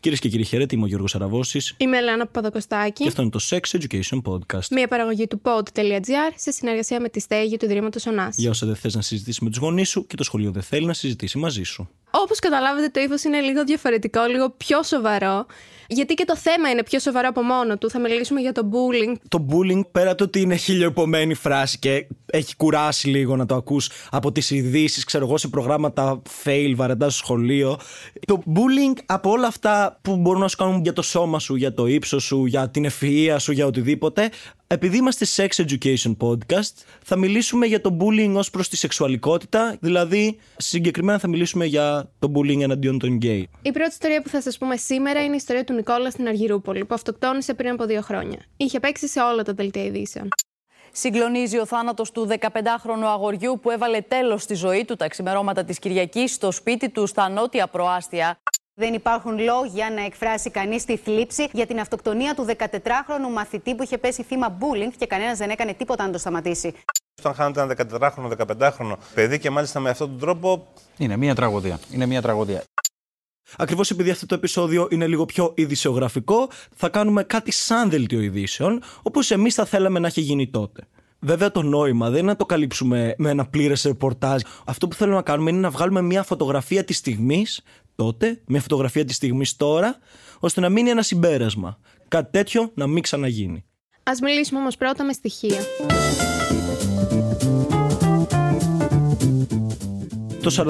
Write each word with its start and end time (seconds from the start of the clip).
Κυρίες 0.00 0.20
και 0.20 0.28
κύριοι, 0.28 0.44
χαίρετε. 0.44 0.74
Είμαι 0.74 0.84
ο 0.84 0.86
Γιώργος 0.86 1.14
Αραβώση. 1.14 1.74
Είμαι 1.76 1.96
η 1.96 1.98
Ελένα 1.98 2.26
Παπαδοκοστάκη. 2.26 3.02
Και 3.02 3.08
αυτό 3.08 3.22
είναι 3.22 3.30
το 3.30 3.40
Sex 3.50 3.60
Education 3.60 4.22
Podcast. 4.22 4.68
Μια 4.70 4.88
παραγωγή 4.88 5.26
του 5.26 5.40
pod.gr 5.44 6.32
σε 6.36 6.50
συνεργασία 6.50 7.00
με 7.00 7.08
τη 7.08 7.20
στέγη 7.20 7.56
του 7.56 7.64
Ιδρύματο 7.64 8.10
Ωνά. 8.10 8.32
Για 8.36 8.50
όσα 8.50 8.66
δεν 8.66 8.76
θες 8.76 8.94
να 8.94 9.02
συζητήσεις 9.02 9.40
με 9.40 9.48
τους 9.48 9.58
γονείς 9.58 9.88
σου 9.88 10.06
και 10.06 10.16
το 10.16 10.24
σχολείο 10.24 10.50
δεν 10.50 10.62
θέλει 10.62 10.86
να 10.86 10.92
συζητήσει 10.92 11.38
μαζί 11.38 11.62
σου. 11.62 11.88
Όπως 12.22 12.38
καταλάβετε, 12.38 12.88
το 12.88 13.00
ύφος 13.00 13.24
είναι 13.24 13.40
λίγο 13.40 13.64
διαφορετικό, 13.64 14.24
λίγο 14.24 14.50
πιο 14.50 14.82
σοβαρό. 14.82 15.46
Γιατί 15.88 16.14
και 16.14 16.24
το 16.24 16.36
θέμα 16.36 16.70
είναι 16.70 16.82
πιο 16.82 16.98
σοβαρό 16.98 17.28
από 17.28 17.42
μόνο 17.42 17.78
του. 17.78 17.90
Θα 17.90 18.00
μιλήσουμε 18.00 18.40
για 18.40 18.52
το 18.52 18.68
bullying. 18.72 19.14
Το 19.28 19.46
bullying, 19.50 19.80
πέρα 19.92 20.14
το 20.14 20.24
ότι 20.24 20.40
είναι 20.40 20.56
χιλιοεπομένη 20.56 21.34
φράση 21.34 21.78
και 21.78 22.06
έχει 22.26 22.56
κουράσει 22.56 23.08
λίγο 23.08 23.36
να 23.36 23.46
το 23.46 23.54
ακούς 23.54 23.90
από 24.10 24.32
τις 24.32 24.50
ειδήσεις, 24.50 25.04
ξέρω 25.04 25.26
εγώ, 25.26 25.38
σε 25.38 25.48
προγράμματα 25.48 26.22
fail 26.44 26.72
βαρετά 26.76 27.10
στο 27.10 27.18
σχολείο. 27.18 27.78
Το 28.26 28.42
bullying 28.46 28.98
από 29.06 29.30
όλα 29.30 29.46
αυτά 29.46 29.98
που 30.02 30.16
μπορούν 30.16 30.40
να 30.40 30.48
σου 30.48 30.56
κάνουν 30.56 30.82
για 30.82 30.92
το 30.92 31.02
σώμα 31.02 31.38
σου, 31.38 31.54
για 31.54 31.74
το 31.74 31.86
ύψος 31.86 32.24
σου, 32.24 32.46
για 32.46 32.70
την 32.70 32.84
ευφυα 32.84 33.38
σου, 33.38 33.52
για 33.52 33.66
οτιδήποτε, 33.66 34.30
επειδή 34.66 34.96
είμαστε 34.96 35.26
sex 35.36 35.64
education 35.64 36.16
podcast, 36.20 36.72
θα 37.02 37.16
μιλήσουμε 37.16 37.66
για 37.66 37.80
το 37.80 37.96
bullying 38.00 38.32
ως 38.34 38.50
προς 38.50 38.68
τη 38.68 38.76
σεξουαλικότητα, 38.76 39.76
δηλαδή 39.80 40.38
συγκεκριμένα 40.56 41.18
θα 41.18 41.28
μιλήσουμε 41.28 41.64
για 41.64 42.10
το 42.18 42.32
bullying 42.34 42.60
εναντίον 42.60 42.98
των 42.98 43.14
γκέι. 43.14 43.48
Η 43.62 43.70
πρώτη 43.72 43.90
ιστορία 43.90 44.22
που 44.22 44.28
θα 44.28 44.40
σας 44.40 44.58
πούμε 44.58 44.76
σήμερα 44.76 45.24
είναι 45.24 45.32
η 45.32 45.36
ιστορία 45.36 45.64
του 45.64 45.72
Νικόλα 45.72 46.10
στην 46.10 46.28
Αργυρούπολη, 46.28 46.84
που 46.84 46.94
αυτοκτόνησε 46.94 47.54
πριν 47.54 47.70
από 47.70 47.84
δύο 47.84 48.00
χρόνια. 48.00 48.38
Είχε 48.56 48.80
παίξει 48.80 49.08
σε 49.08 49.20
όλα 49.20 49.42
τα 49.42 49.52
δελτία 49.52 49.84
ειδήσεων. 49.84 50.28
Συγκλονίζει 50.92 51.58
ο 51.58 51.66
θάνατος 51.66 52.10
του 52.10 52.28
15χρονου 52.40 53.04
αγοριού 53.04 53.58
που 53.62 53.70
έβαλε 53.70 54.00
τέλος 54.00 54.42
στη 54.42 54.54
ζωή 54.54 54.84
του 54.84 54.96
τα 54.96 55.08
ξημερώματα 55.08 55.64
της 55.64 55.78
Κυριακής 55.78 56.32
στο 56.32 56.50
σπίτι 56.50 56.88
του 56.88 57.06
στα 57.06 57.28
νότια 57.28 57.66
προάστια. 57.66 58.38
Δεν 58.76 58.94
υπάρχουν 58.94 59.38
λόγια 59.38 59.90
να 59.90 60.04
εκφράσει 60.04 60.50
κανείς 60.50 60.84
τη 60.84 60.96
θλίψη 60.96 61.48
για 61.52 61.66
την 61.66 61.80
αυτοκτονία 61.80 62.34
του 62.34 62.46
14χρονου 62.58 63.32
μαθητή 63.32 63.74
που 63.74 63.82
είχε 63.82 63.98
πέσει 63.98 64.22
θύμα 64.22 64.58
bullying 64.58 64.92
και 64.96 65.06
κανένας 65.06 65.38
δεν 65.38 65.50
έκανε 65.50 65.74
τίποτα 65.74 66.06
να 66.06 66.12
το 66.12 66.18
σταματήσει. 66.18 66.74
Όταν 67.18 67.34
χάνεται 67.34 67.60
ένα 67.60 67.76
14χρονο, 67.90 68.30
15χρονο 68.46 68.96
παιδί 69.14 69.38
και 69.38 69.50
μάλιστα 69.50 69.80
με 69.80 69.90
αυτόν 69.90 70.08
τον 70.10 70.18
τρόπο. 70.18 70.66
Είναι 70.96 71.16
μια 71.16 71.34
τραγωδία. 71.34 71.80
Είναι 71.90 72.06
μια 72.06 72.22
τραγωδία. 72.22 72.62
Ακριβώς 73.56 73.90
επειδή 73.90 74.10
αυτό 74.10 74.26
το 74.26 74.34
επεισόδιο 74.34 74.88
είναι 74.90 75.06
λίγο 75.06 75.24
πιο 75.24 75.52
ειδησιογραφικό, 75.56 76.48
θα 76.74 76.88
κάνουμε 76.88 77.22
κάτι 77.22 77.52
σαν 77.52 77.90
δελτίο 77.90 78.20
ειδήσεων, 78.20 78.82
όπως 79.02 79.30
εμείς 79.30 79.54
θα 79.54 79.64
θέλαμε 79.64 79.98
να 79.98 80.06
έχει 80.06 80.20
γίνει 80.20 80.50
τότε. 80.50 80.86
Βέβαια, 81.24 81.50
το 81.50 81.62
νόημα 81.62 82.10
δεν 82.10 82.18
είναι 82.18 82.30
να 82.30 82.36
το 82.36 82.46
καλύψουμε 82.46 83.14
με 83.18 83.30
ένα 83.30 83.46
πλήρες 83.46 83.82
ρεπορτάζ. 83.82 84.42
Αυτό 84.64 84.88
που 84.88 84.94
θέλουμε 84.94 85.16
να 85.16 85.22
κάνουμε 85.22 85.50
είναι 85.50 85.60
να 85.60 85.70
βγάλουμε 85.70 86.02
μια 86.02 86.22
φωτογραφία 86.22 86.84
της 86.84 86.96
στιγμής, 86.96 87.62
τότε, 87.94 88.40
μια 88.46 88.60
φωτογραφία 88.60 89.04
της 89.04 89.16
στιγμής 89.16 89.56
τώρα, 89.56 89.98
ώστε 90.40 90.60
να 90.60 90.68
μείνει 90.68 90.90
ένα 90.90 91.02
συμπέρασμα. 91.02 91.78
Κάτι 92.08 92.30
τέτοιο 92.30 92.70
να 92.74 92.86
μην 92.86 93.02
ξαναγίνει. 93.02 93.64
Α 94.02 94.12
μιλήσουμε 94.22 94.60
όμως 94.60 94.76
πρώτα 94.76 95.04
με 95.04 95.12
στοιχεία. 95.12 95.60
Το 100.44 100.64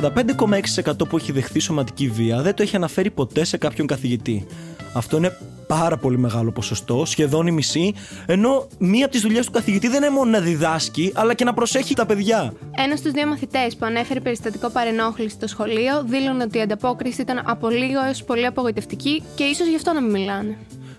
45,6% 0.85 1.09
που 1.09 1.17
έχει 1.17 1.33
δεχθεί 1.33 1.59
σωματική 1.59 2.09
βία 2.09 2.43
δεν 2.43 2.55
το 2.55 2.63
έχει 2.63 2.77
αναφέρει 2.77 3.11
ποτέ 3.11 3.45
σε 3.45 3.57
κάποιον 3.57 3.87
καθηγητή. 3.87 4.47
Αυτό 4.93 5.17
είναι 5.17 5.37
πάρα 5.67 5.97
πολύ 5.97 6.19
μεγάλο 6.19 6.51
ποσοστό, 6.51 7.05
σχεδόν 7.05 7.47
η 7.47 7.51
μισή, 7.51 7.95
ενώ 8.27 8.67
μία 8.79 9.05
από 9.05 9.13
τις 9.13 9.23
δουλειές 9.23 9.47
του 9.47 9.53
καθηγητή 9.53 9.89
δεν 9.89 10.03
είναι 10.03 10.13
μόνο 10.13 10.31
να 10.31 10.41
διδάσκει, 10.41 11.13
αλλά 11.15 11.35
και 11.35 11.45
να 11.45 11.55
προσέχει 11.55 11.95
τα 11.95 12.07
παιδιά. 12.07 12.55
Ένας 12.77 12.99
στους 12.99 13.13
δύο 13.13 13.27
μαθητές 13.27 13.77
που 13.77 13.87
ανέφερε 13.87 14.21
περιστατικό 14.21 14.71
παρενόχληση 14.71 15.35
στο 15.35 15.47
σχολείο 15.47 16.05
δήλωνε 16.07 16.43
ότι 16.43 16.59
η 16.59 16.61
ανταπόκριση 16.61 17.21
ήταν 17.21 17.43
από 17.45 17.69
λίγο 17.69 18.05
έως 18.07 18.25
πολύ 18.25 18.47
απογοητευτική 18.47 19.23
και 19.35 19.45
ίσως 19.45 19.67
γι' 19.67 19.77
αυτό 19.77 19.93
να 19.93 20.01
μην 20.01 20.11
μιλάνε. 20.11 20.57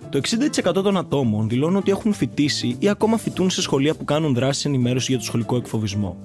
Το 0.10 0.22
60% 0.70 0.74
των 0.74 0.98
ατόμων 0.98 1.50
δηλώνουν 1.50 1.76
ότι 1.76 1.92
έχουν 1.92 2.14
φοιτήσει 2.14 2.76
ή 2.80 2.90
ακόμα 2.90 3.18
φοιτούν 3.18 3.50
σε 3.50 3.62
σχολεία 3.62 3.96
που 3.96 4.06
κάνουν 4.06 4.34
δράσεις 4.34 4.66
ενημέρωσης 4.66 5.10
για 5.10 5.18
το 5.18 5.24
σχολικό 5.24 5.56
εκφοβισμό. 5.56 6.18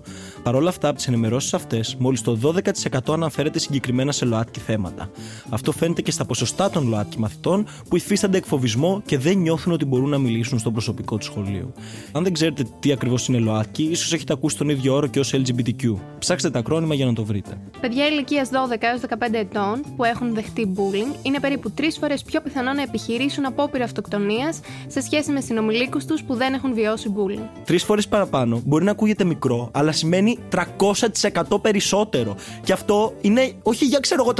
Παρ' 0.43 0.55
όλα 0.55 0.69
αυτά, 0.69 0.89
από 0.89 0.97
τις 0.97 1.09
ενημερώσεις 1.09 1.55
αυτές, 1.55 1.97
μόλις 1.99 2.23
το 2.23 2.37
12% 2.37 3.13
αναφέρεται 3.13 3.59
συγκεκριμένα 3.59 4.13
σε 4.13 4.25
ΛΟΑΤΚΙ 4.25 4.61
θέματα. 4.61 5.11
Αυτό 5.49 5.73
φαίνεται 5.73 6.03
και 6.03 6.11
στα 6.11 6.25
ποσοστά 6.25 6.71
των 6.71 6.89
ΛΟΑΤΚΙ 6.89 7.19
μαθητών 7.19 7.67
που 7.89 7.97
υφίστανται 7.97 8.37
εκφοβισμό 8.37 9.03
και 9.07 9.19
δεν 9.19 9.39
νιώθουν 9.39 9.73
ότι 9.73 9.85
μπορούν 9.85 10.09
να 10.09 10.19
μιλήσουν 10.19 10.59
στο 10.59 10.71
προσωπικό 10.71 11.17
του 11.17 11.25
σχολείο. 11.25 11.73
Αν 12.13 12.23
δεν 12.23 12.33
ξέρετε 12.33 12.65
τι 12.81 12.93
ακριβώς 12.93 13.29
είναι 13.29 13.39
ΛΟΑΤΚΙ, 13.39 13.83
ίσως 13.83 14.13
έχετε 14.13 14.33
ακούσει 14.33 14.57
τον 14.57 14.69
ίδιο 14.69 14.95
όρο 14.95 15.07
και 15.07 15.19
ως 15.19 15.35
LGBTQ. 15.35 15.95
Ψάξτε 16.19 16.51
τα 16.51 16.59
ακρόνημα 16.59 16.95
για 16.95 17.07
να 17.07 17.13
το 17.13 17.25
βρείτε. 17.25 17.61
Παιδιά 17.81 18.07
ηλικίας 18.07 18.49
12 18.49 18.77
έως 18.81 19.01
15 19.01 19.39
ετών 19.39 19.85
που 19.97 20.05
έχουν 20.05 20.35
δεχτεί 20.35 20.73
bullying 20.77 21.17
είναι 21.23 21.41
περίπου 21.41 21.71
τρεις 21.71 21.99
φορές 21.99 22.23
πιο 22.23 22.41
πιθανό 22.41 22.73
να 22.73 22.83
επιχειρήσουν 22.83 23.47
απόπειρα 23.47 23.85
αυτοκτονίας 23.85 24.61
σε 24.87 25.01
σχέση 25.01 25.33
με 25.33 25.41
συνομιλίκους 25.41 26.05
τους 26.05 26.23
που 26.23 26.35
δεν 26.35 26.55
έχουν 26.55 26.75
βιώσει 26.75 27.13
bullying. 27.17 27.49
Τρεις 27.65 27.85
φορές 27.85 28.09
παραπάνω 28.09 28.63
μπορεί 28.65 28.85
να 28.85 28.91
ακούγεται 28.91 29.25
μικρό, 29.25 29.71
αλλά 29.73 29.93
σημαίνει 29.93 30.30
300% 30.79 31.61
περισσότερο. 31.63 32.37
Και 32.65 32.73
αυτό 32.73 33.15
είναι 33.21 33.53
όχι 33.63 33.85
για 33.85 33.99
ξέρω 33.99 34.23
εγώ 34.23 34.33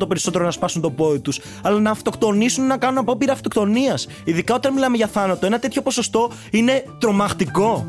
300% 0.00 0.08
περισσότερο 0.08 0.44
να 0.44 0.50
σπάσουν 0.50 0.82
το 0.82 0.90
πόδι 0.90 1.20
τους, 1.20 1.40
αλλά 1.62 1.80
να 1.80 1.90
αυτοκτονήσουν 1.90 2.66
να 2.66 2.76
κάνουν 2.76 2.98
απόπειρα 2.98 3.32
αυτοκτονίας. 3.32 4.06
Ειδικά 4.24 4.54
όταν 4.54 4.72
μιλάμε 4.72 4.96
για 4.96 5.06
θάνατο, 5.06 5.46
ένα 5.46 5.58
τέτοιο 5.58 5.82
ποσοστό 5.82 6.30
είναι 6.50 6.84
τρομακτικό. 6.98 7.86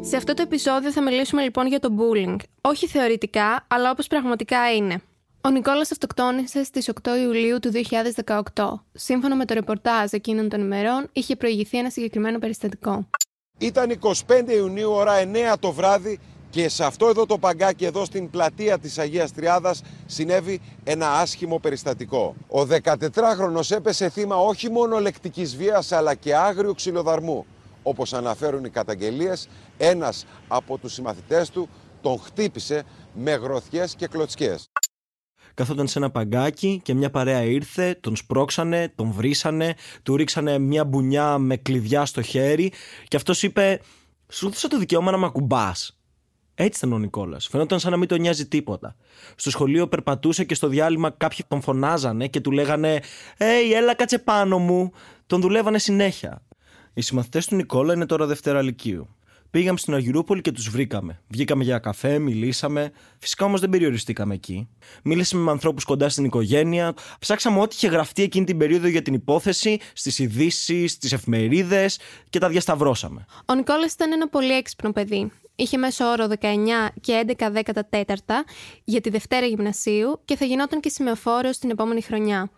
Σε 0.00 0.16
αυτό 0.16 0.34
το 0.34 0.42
επεισόδιο 0.42 0.92
θα 0.92 1.02
μιλήσουμε 1.02 1.42
λοιπόν 1.42 1.66
για 1.66 1.80
το 1.80 1.88
bullying. 1.98 2.36
Όχι 2.60 2.86
θεωρητικά, 2.86 3.66
αλλά 3.68 3.90
όπως 3.90 4.06
πραγματικά 4.06 4.74
είναι. 4.74 5.00
Ο 5.46 5.50
Νικόλας 5.50 5.90
αυτοκτόνησε 5.90 6.64
στις 6.64 6.90
8 7.02 7.08
Ιουλίου 7.22 7.58
του 7.58 7.70
2018. 8.54 8.84
Σύμφωνα 8.92 9.36
με 9.36 9.44
το 9.44 9.54
ρεπορτάζ 9.54 10.12
εκείνων 10.12 10.48
των 10.48 10.60
ημερών, 10.60 11.08
είχε 11.12 11.36
προηγηθεί 11.36 11.78
ένα 11.78 11.90
συγκεκριμένο 11.90 12.38
περιστατικό. 12.38 13.08
Ήταν 13.58 13.90
25 13.90 14.52
Ιουνίου, 14.56 14.90
ώρα 14.90 15.12
9 15.52 15.56
το 15.60 15.72
βράδυ 15.72 16.18
και 16.50 16.68
σε 16.68 16.84
αυτό 16.84 17.06
εδώ 17.08 17.26
το 17.26 17.38
παγκάκι, 17.38 17.84
εδώ 17.84 18.04
στην 18.04 18.30
πλατεία 18.30 18.78
της 18.78 18.98
Αγίας 18.98 19.32
Τριάδας, 19.32 19.82
συνέβη 20.06 20.60
ένα 20.84 21.12
άσχημο 21.12 21.58
περιστατικό. 21.58 22.34
Ο 22.48 22.60
14χρονος 22.60 23.70
έπεσε 23.70 24.08
θύμα 24.08 24.36
όχι 24.36 24.70
μόνο 24.70 24.98
λεκτικής 24.98 25.56
βίας, 25.56 25.92
αλλά 25.92 26.14
και 26.14 26.36
άγριου 26.36 26.74
ξυλοδαρμού. 26.74 27.46
Όπως 27.82 28.12
αναφέρουν 28.12 28.64
οι 28.64 28.70
καταγγελίες, 28.70 29.48
ένας 29.78 30.24
από 30.48 30.78
τους 30.78 30.92
συμμαθητές 30.92 31.50
του 31.50 31.68
τον 32.00 32.18
χτύπησε 32.18 32.84
με 33.14 33.32
γροθιές 33.32 33.94
και 33.94 34.06
κλωτσιές 34.06 34.70
καθόταν 35.56 35.86
σε 35.86 35.98
ένα 35.98 36.10
παγκάκι 36.10 36.80
και 36.82 36.94
μια 36.94 37.10
παρέα 37.10 37.42
ήρθε, 37.42 37.98
τον 38.00 38.16
σπρώξανε, 38.16 38.92
τον 38.94 39.10
βρίσανε, 39.10 39.74
του 40.02 40.16
ρίξανε 40.16 40.58
μια 40.58 40.84
μπουνιά 40.84 41.38
με 41.38 41.56
κλειδιά 41.56 42.06
στο 42.06 42.22
χέρι 42.22 42.72
και 43.08 43.16
αυτός 43.16 43.42
είπε: 43.42 43.80
Σου 44.28 44.48
δώσα 44.48 44.68
το 44.68 44.78
δικαίωμα 44.78 45.10
να 45.10 45.16
με 45.16 45.26
ακουμπάς. 45.26 46.00
Έτσι 46.54 46.78
ήταν 46.84 46.92
ο 46.92 46.98
Νικόλας. 46.98 47.46
Φαινόταν 47.46 47.78
σαν 47.78 47.90
να 47.90 47.96
μην 47.96 48.08
τον 48.08 48.20
νοιάζει 48.20 48.48
τίποτα. 48.48 48.96
Στο 49.36 49.50
σχολείο 49.50 49.88
περπατούσε 49.88 50.44
και 50.44 50.54
στο 50.54 50.68
διάλειμμα 50.68 51.10
κάποιοι 51.10 51.38
τον 51.48 51.60
φωνάζανε 51.60 52.26
και 52.26 52.40
του 52.40 52.50
λέγανε 52.50 53.00
«Έι, 53.36 53.72
έλα 53.72 53.94
κάτσε 53.94 54.18
πάνω 54.18 54.58
μου». 54.58 54.92
Τον 55.26 55.40
δουλεύανε 55.40 55.78
συνέχεια. 55.78 56.42
Οι 56.94 57.00
συμμαθητές 57.00 57.46
του 57.46 57.54
Νικόλα 57.54 57.94
είναι 57.94 58.06
τώρα 58.06 58.26
Δευτέρα 58.26 58.62
Λυκείου. 58.62 59.08
Πήγαμε 59.50 59.78
στην 59.78 59.94
Αργυρούπολη 59.94 60.40
και 60.40 60.52
τους 60.52 60.68
βρήκαμε. 60.68 61.20
Βγήκαμε 61.28 61.64
για 61.64 61.78
καφέ, 61.78 62.18
μιλήσαμε. 62.18 62.90
Φυσικά 63.18 63.44
όμως 63.44 63.60
δεν 63.60 63.70
περιοριστήκαμε 63.70 64.34
εκεί. 64.34 64.68
Μίλησαμε 65.04 65.42
με 65.42 65.50
ανθρώπους 65.50 65.84
κοντά 65.84 66.08
στην 66.08 66.24
οικογένεια. 66.24 66.94
Ψάξαμε 67.18 67.60
ό,τι 67.60 67.74
είχε 67.76 67.88
γραφτεί 67.88 68.22
εκείνη 68.22 68.44
την 68.44 68.58
περίοδο 68.58 68.88
για 68.88 69.02
την 69.02 69.14
υπόθεση, 69.14 69.78
στις 69.92 70.18
ειδήσει, 70.18 70.86
στις 70.86 71.12
εφημερίδες 71.12 71.98
και 72.30 72.38
τα 72.38 72.48
διασταυρώσαμε. 72.48 73.26
Ο 73.46 73.54
Νικόλας 73.54 73.92
ήταν 73.92 74.12
ένα 74.12 74.28
πολύ 74.28 74.52
έξυπνο 74.52 74.92
παιδί. 74.92 75.30
Είχε 75.56 75.76
μέσο 75.76 76.04
όρο 76.04 76.26
19 76.40 76.88
και 77.00 77.24
11 77.38 77.50
14 77.90 78.44
για 78.84 79.00
τη 79.00 79.10
Δευτέρα 79.10 79.46
Γυμνασίου 79.46 80.20
και 80.24 80.36
θα 80.36 80.44
γινόταν 80.44 80.80
και 80.80 80.88
σημεοφόρο 80.88 81.50
την 81.50 81.70
επόμενη 81.70 82.02
χρονιά. 82.02 82.50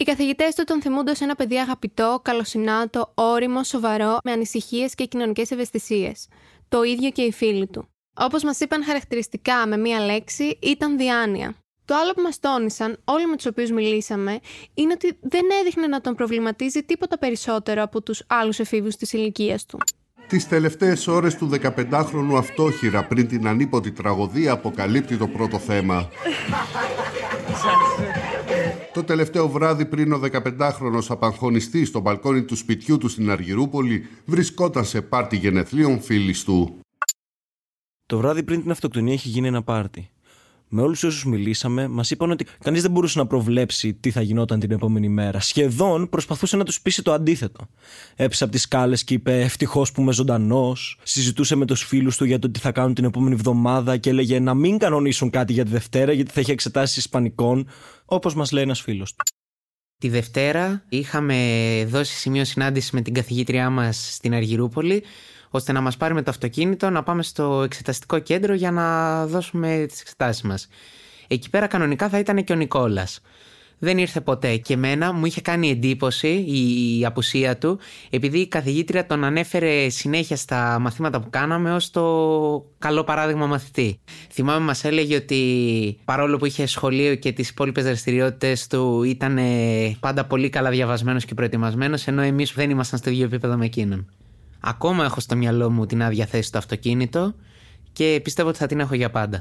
Οι 0.00 0.04
καθηγητές 0.04 0.54
του 0.54 0.64
τον 0.64 0.82
θυμούνται 0.82 1.10
ως 1.10 1.20
ένα 1.20 1.34
παιδί 1.34 1.58
αγαπητό, 1.58 2.20
καλοσυνάτο, 2.24 3.12
όριμο, 3.14 3.64
σοβαρό, 3.64 4.18
με 4.24 4.32
ανησυχίες 4.32 4.94
και 4.94 5.04
κοινωνικές 5.04 5.50
ευαισθησίες. 5.50 6.28
Το 6.68 6.82
ίδιο 6.82 7.10
και 7.10 7.22
οι 7.22 7.32
φίλοι 7.32 7.66
του. 7.66 7.88
Όπως 8.14 8.42
μας 8.42 8.60
είπαν 8.60 8.84
χαρακτηριστικά 8.84 9.66
με 9.66 9.76
μία 9.76 10.00
λέξη, 10.00 10.58
ήταν 10.62 10.96
διάνοια. 10.96 11.54
Το 11.84 11.94
άλλο 11.94 12.12
που 12.12 12.22
μας 12.22 12.40
τόνισαν, 12.40 13.00
όλοι 13.04 13.26
με 13.26 13.36
τους 13.36 13.46
οποίους 13.46 13.70
μιλήσαμε, 13.70 14.40
είναι 14.74 14.92
ότι 14.92 15.18
δεν 15.20 15.42
έδειχνε 15.60 15.86
να 15.86 16.00
τον 16.00 16.14
προβληματίζει 16.14 16.82
τίποτα 16.82 17.18
περισσότερο 17.18 17.82
από 17.82 18.02
τους 18.02 18.22
άλλους 18.26 18.58
εφήβους 18.58 18.96
της 18.96 19.12
ηλικίας 19.12 19.66
του. 19.66 19.78
Τις 20.28 20.48
τελευταίες 20.48 21.06
ώρες 21.06 21.34
του 21.34 21.50
15χρονου 21.62 22.36
αυτόχειρα 22.36 23.04
πριν 23.04 23.28
την 23.28 23.46
ανίποτη 23.46 23.92
τραγωδία 23.92 24.52
αποκαλύπτει 24.52 25.16
το 25.16 25.26
πρώτο 25.26 25.58
θέμα. 25.58 26.08
Το 28.92 29.04
τελευταίο 29.04 29.48
βράδυ 29.48 29.84
πριν 29.86 30.12
ο 30.12 30.20
15χρονος 30.32 31.06
απαγχωνιστής 31.08 31.88
στο 31.88 32.00
μπαλκόνι 32.00 32.42
του 32.42 32.56
σπιτιού 32.56 32.98
του 32.98 33.08
στην 33.08 33.30
Αργυρούπολη 33.30 34.06
βρισκόταν 34.24 34.84
σε 34.84 35.02
πάρτι 35.02 35.36
γενεθλίων 35.36 36.00
φίλης 36.00 36.44
του. 36.44 36.78
Το 38.06 38.18
βράδυ 38.18 38.42
πριν 38.42 38.60
την 38.62 38.70
αυτοκτονία 38.70 39.12
έχει 39.12 39.28
γίνει 39.28 39.46
ένα 39.46 39.62
πάρτι. 39.62 40.10
Με 40.72 40.82
όλους 40.82 41.02
όσους 41.02 41.24
μιλήσαμε, 41.24 41.88
μας 41.88 42.10
είπαν 42.10 42.30
ότι 42.30 42.46
κανείς 42.58 42.82
δεν 42.82 42.90
μπορούσε 42.90 43.18
να 43.18 43.26
προβλέψει 43.26 43.94
τι 43.94 44.10
θα 44.10 44.20
γινόταν 44.20 44.60
την 44.60 44.70
επόμενη 44.70 45.08
μέρα. 45.08 45.40
Σχεδόν 45.40 46.08
προσπαθούσε 46.08 46.56
να 46.56 46.64
τους 46.64 46.80
πείσει 46.80 47.02
το 47.02 47.12
αντίθετο. 47.12 47.66
Έπεσε 48.16 48.44
από 48.44 48.52
τις 48.52 48.62
σκάλες 48.62 49.04
και 49.04 49.14
είπε: 49.14 49.40
Ευτυχώς 49.40 49.92
που 49.92 50.00
είμαι 50.00 50.12
ζωντανός. 50.12 50.98
Συζητούσε 51.02 51.56
με 51.56 51.64
τους 51.66 51.84
φίλους 51.84 52.16
του 52.16 52.24
για 52.24 52.38
το 52.38 52.50
τι 52.50 52.58
θα 52.58 52.72
κάνουν 52.72 52.94
την 52.94 53.04
επόμενη 53.04 53.34
εβδομάδα 53.34 53.96
και 53.96 54.10
έλεγε 54.10 54.40
να 54.40 54.54
μην 54.54 54.78
κανονίσουν 54.78 55.30
κάτι 55.30 55.52
για 55.52 55.64
τη 55.64 55.70
Δευτέρα 55.70 56.12
γιατί 56.12 56.30
θα 56.30 56.40
έχει 56.40 56.50
εξετάσεις 56.50 56.96
Ισπανικών, 56.96 57.68
όπως 58.04 58.34
μας 58.34 58.52
λέει 58.52 58.62
ένας 58.62 58.80
φίλος 58.80 59.14
του. 59.14 59.24
Τη 60.00 60.08
Δευτέρα 60.08 60.82
είχαμε 60.88 61.36
δώσει 61.88 62.14
σημείο 62.14 62.44
συνάντησης 62.44 62.90
με 62.90 63.00
την 63.00 63.14
καθηγήτριά 63.14 63.70
μας 63.70 64.14
στην 64.14 64.34
Αργυρούπολη 64.34 65.02
ώστε 65.50 65.72
να 65.72 65.80
μας 65.80 65.96
πάρει 65.96 66.14
με 66.14 66.22
το 66.22 66.30
αυτοκίνητο 66.30 66.90
να 66.90 67.02
πάμε 67.02 67.22
στο 67.22 67.62
εξεταστικό 67.62 68.18
κέντρο 68.18 68.54
για 68.54 68.70
να 68.70 69.26
δώσουμε 69.26 69.84
τις 69.88 70.00
εξετάσεις 70.00 70.42
μας. 70.42 70.68
Εκεί 71.28 71.50
πέρα 71.50 71.66
κανονικά 71.66 72.08
θα 72.08 72.18
ήταν 72.18 72.44
και 72.44 72.52
ο 72.52 72.56
Νικόλας. 72.56 73.20
Δεν 73.82 73.98
ήρθε 73.98 74.20
ποτέ 74.20 74.56
και 74.56 74.74
εμένα 74.74 75.12
μου 75.12 75.26
είχε 75.26 75.40
κάνει 75.40 75.70
εντύπωση 75.70 76.28
η 76.28 77.04
απουσία 77.04 77.58
του 77.58 77.78
επειδή 78.10 78.38
η 78.38 78.48
καθηγήτρια 78.48 79.06
τον 79.06 79.24
ανέφερε 79.24 79.88
συνέχεια 79.88 80.36
στα 80.36 80.78
μαθήματα 80.78 81.20
που 81.20 81.30
κάναμε 81.30 81.74
ως 81.74 81.90
το 81.90 82.04
καλό 82.78 83.04
παράδειγμα 83.04 83.46
μαθητή. 83.46 84.00
Θυμάμαι 84.30 84.64
μας 84.64 84.84
έλεγε 84.84 85.16
ότι 85.16 85.98
παρόλο 86.04 86.36
που 86.36 86.46
είχε 86.46 86.66
σχολείο 86.66 87.14
και 87.14 87.32
τις 87.32 87.48
υπόλοιπες 87.48 87.84
δραστηριότητες 87.84 88.66
του 88.66 89.02
ήταν 89.02 89.38
πάντα 90.00 90.24
πολύ 90.24 90.48
καλά 90.48 90.70
διαβασμένος 90.70 91.24
και 91.24 91.34
προετοιμασμένος 91.34 92.06
ενώ 92.06 92.22
εμείς 92.22 92.52
δεν 92.52 92.70
ήμασταν 92.70 92.98
στο 92.98 93.10
ίδιο 93.10 93.24
επίπεδο 93.24 93.56
με 93.56 93.64
εκείνον. 93.64 94.10
Ακόμα 94.60 95.04
έχω 95.04 95.20
στο 95.20 95.36
μυαλό 95.36 95.70
μου 95.70 95.86
την 95.86 96.02
άδεια 96.02 96.26
θέση 96.26 96.48
στο 96.48 96.58
αυτοκίνητο 96.58 97.34
και 97.92 98.20
πιστεύω 98.22 98.48
ότι 98.48 98.58
θα 98.58 98.66
την 98.66 98.80
έχω 98.80 98.94
για 98.94 99.10
πάντα. 99.10 99.38